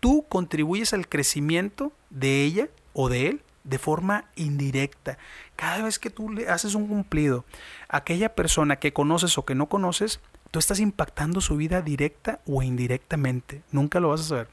tú 0.00 0.24
contribuyes 0.30 0.94
al 0.94 1.10
crecimiento 1.10 1.92
de 2.08 2.42
ella 2.42 2.68
o 2.94 3.10
de 3.10 3.26
él 3.26 3.42
de 3.68 3.78
forma 3.78 4.24
indirecta. 4.34 5.18
Cada 5.56 5.82
vez 5.82 5.98
que 5.98 6.10
tú 6.10 6.30
le 6.30 6.48
haces 6.48 6.74
un 6.74 6.86
cumplido 6.86 7.44
a 7.88 7.98
aquella 7.98 8.34
persona 8.34 8.76
que 8.76 8.92
conoces 8.92 9.36
o 9.36 9.44
que 9.44 9.54
no 9.54 9.68
conoces, 9.68 10.20
tú 10.50 10.58
estás 10.58 10.80
impactando 10.80 11.40
su 11.40 11.56
vida 11.56 11.82
directa 11.82 12.40
o 12.46 12.62
indirectamente. 12.62 13.62
Nunca 13.70 14.00
lo 14.00 14.08
vas 14.08 14.22
a 14.22 14.24
saber. 14.24 14.48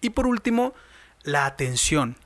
Y 0.00 0.10
por 0.10 0.26
último, 0.26 0.74
la 1.22 1.46
atención. 1.46 2.16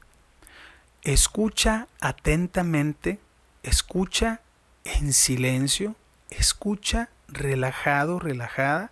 Escucha 1.03 1.87
atentamente, 2.01 3.21
escucha 3.63 4.41
en 4.85 5.13
silencio, 5.13 5.95
escucha 6.31 7.11
relajado, 7.29 8.19
relajada, 8.19 8.91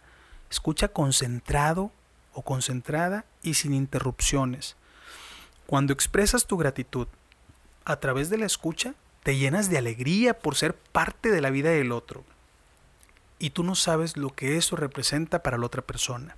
escucha 0.51 0.89
concentrado 0.89 1.91
o 2.33 2.43
concentrada 2.43 3.25
y 3.43 3.55
sin 3.55 3.73
interrupciones. 3.73 4.77
Cuando 5.67 5.93
expresas 5.93 6.47
tu 6.47 6.57
gratitud 6.57 7.09
a 7.85 7.97
través 7.97 8.31
de 8.31 8.39
la 8.39 8.47
escucha, 8.47 8.95
te 9.23 9.37
llenas 9.37 9.69
de 9.69 9.79
alegría 9.79 10.39
por 10.39 10.55
ser 10.55 10.75
parte 10.75 11.31
de 11.31 11.41
la 11.41 11.51
vida 11.51 11.71
del 11.71 11.93
otro. 11.93 12.25
y 13.39 13.51
tú 13.51 13.63
no 13.63 13.75
sabes 13.75 14.17
lo 14.17 14.31
que 14.31 14.57
eso 14.57 14.77
representa 14.77 15.43
para 15.43 15.59
la 15.59 15.67
otra 15.67 15.83
persona. 15.83 16.37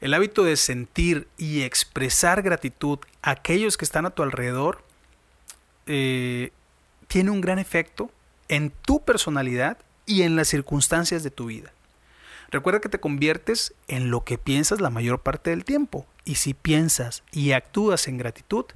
El 0.00 0.12
hábito 0.12 0.44
de 0.44 0.56
sentir 0.56 1.26
y 1.38 1.62
expresar 1.62 2.42
gratitud 2.42 2.98
a 3.22 3.30
aquellos 3.30 3.78
que 3.78 3.86
están 3.86 4.04
a 4.04 4.10
tu 4.10 4.22
alrededor 4.22 4.84
eh, 5.86 6.50
tiene 7.08 7.30
un 7.30 7.40
gran 7.40 7.58
efecto 7.58 8.10
en 8.48 8.70
tu 8.70 9.04
personalidad 9.04 9.78
y 10.04 10.22
en 10.22 10.36
las 10.36 10.48
circunstancias 10.48 11.22
de 11.22 11.30
tu 11.30 11.46
vida. 11.46 11.72
Recuerda 12.50 12.80
que 12.80 12.88
te 12.90 13.00
conviertes 13.00 13.72
en 13.88 14.10
lo 14.10 14.22
que 14.22 14.36
piensas 14.36 14.80
la 14.80 14.90
mayor 14.90 15.20
parte 15.20 15.50
del 15.50 15.64
tiempo. 15.64 16.06
Y 16.26 16.34
si 16.34 16.52
piensas 16.52 17.22
y 17.32 17.52
actúas 17.52 18.08
en 18.08 18.18
gratitud, 18.18 18.66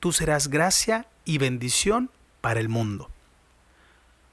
tú 0.00 0.12
serás 0.12 0.48
gracia 0.48 1.06
y 1.24 1.38
bendición 1.38 2.10
para 2.42 2.60
el 2.60 2.68
mundo. 2.68 3.08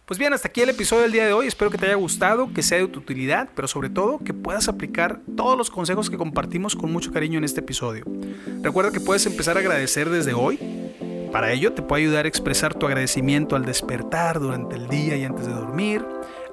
Pues 0.06 0.20
bien, 0.20 0.34
hasta 0.34 0.50
aquí 0.50 0.62
el 0.62 0.70
episodio 0.70 1.04
del 1.04 1.12
día 1.12 1.26
de 1.26 1.34
hoy. 1.34 1.48
Espero 1.48 1.70
que 1.70 1.78
te 1.78 1.86
haya 1.86 1.96
gustado, 1.96 2.52
que 2.54 2.64
sea 2.64 2.80
de 2.80 2.88
tu 2.88 3.00
utilidad, 3.00 3.50
pero 3.56 3.68
sobre 3.68 3.90
todo 3.90 4.20
que 4.20 4.34
puedas 4.34 4.68
aplicar 4.68 5.20
todos 5.38 5.58
los 5.58 5.70
consejos 5.70 6.10
que 6.10 6.18
compartimos 6.18 6.76
con 6.76 6.92
mucho 6.92 7.12
cariño 7.12 7.38
en 7.38 7.44
este 7.44 7.62
episodio. 7.62 8.04
Recuerda 8.62 8.92
que 8.92 9.00
puedes 9.00 9.26
empezar 9.28 9.58
a 9.58 9.60
agradecer 9.60 10.10
desde 10.10 10.34
hoy. 10.34 10.60
Para 11.32 11.52
ello 11.52 11.74
te 11.74 11.84
puede 11.84 12.04
ayudar 12.04 12.26
a 12.26 12.28
expresar 12.28 12.74
tu 12.74 12.88
agradecimiento 12.88 13.56
al 13.56 13.66
despertar 13.66 14.40
durante 14.40 14.76
el 14.76 14.88
día 14.88 15.18
y 15.18 15.24
antes 15.24 15.46
de 15.46 15.54
dormir, 15.54 16.04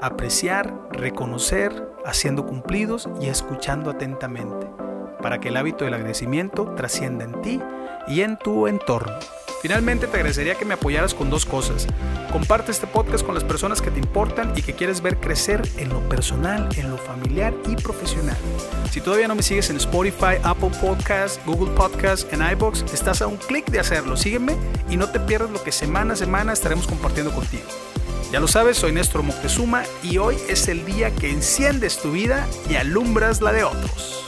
apreciar, 0.03 0.75
reconocer, 0.91 1.89
haciendo 2.05 2.45
cumplidos 2.45 3.09
y 3.21 3.29
escuchando 3.29 3.91
atentamente, 3.91 4.67
para 5.23 5.39
que 5.41 5.49
el 5.49 5.57
hábito 5.57 5.85
del 5.85 5.95
agradecimiento 5.95 6.75
trascienda 6.75 7.25
en 7.25 7.41
ti 7.41 7.61
y 8.09 8.23
en 8.23 8.37
tu 8.37 8.67
entorno. 8.67 9.13
Finalmente 9.63 10.09
te 10.09 10.17
agradecería 10.17 10.57
que 10.57 10.65
me 10.65 10.75
apoyaras 10.75 11.15
con 11.15 11.31
dos 11.31 11.47
cosas. 11.47 11.87
Comparte 12.33 12.73
este 12.73 12.89
podcast 12.89 13.25
con 13.25 13.37
las 13.37 13.45
personas 13.45 13.81
que 13.81 13.93
te 13.93 14.01
importan 14.01 14.53
y 14.57 14.63
que 14.63 14.73
quieres 14.73 15.01
ver 15.01 15.21
crecer 15.21 15.63
en 15.77 15.91
lo 15.91 16.01
personal, 16.09 16.69
en 16.77 16.91
lo 16.91 16.99
familiar 16.99 17.55
y 17.69 17.77
profesional. 17.77 18.37
Si 18.91 19.01
todavía 19.01 19.29
no 19.29 19.37
me 19.37 19.45
sigues 19.45 19.71
en 19.71 19.77
Spotify, 19.77 20.35
Apple 20.43 20.73
Podcasts, 20.81 21.39
Google 21.47 21.73
Podcasts, 21.77 22.27
en 22.33 22.43
iBox, 22.43 22.93
estás 22.93 23.23
a 23.23 23.29
un 23.29 23.37
clic 23.37 23.71
de 23.71 23.79
hacerlo. 23.79 24.17
Sígueme 24.17 24.57
y 24.91 24.97
no 24.97 25.09
te 25.11 25.21
pierdas 25.21 25.51
lo 25.51 25.63
que 25.63 25.71
semana 25.71 26.15
a 26.15 26.17
semana 26.17 26.53
estaremos 26.53 26.89
compartiendo 26.89 27.33
contigo. 27.33 27.63
Ya 28.33 28.41
lo 28.41 28.49
sabes, 28.49 28.79
soy 28.79 28.93
Néstor 28.93 29.23
Moctezuma 29.23 29.83
y 30.03 30.17
hoy 30.17 30.37
es 30.49 30.67
el 30.69 30.87
día 30.87 31.15
que 31.15 31.31
enciendes 31.31 32.01
tu 32.01 32.13
vida 32.13 32.49
y 32.71 32.77
alumbras 32.77 33.43
la 33.43 33.53
de 33.53 33.65
otros. 33.65 34.22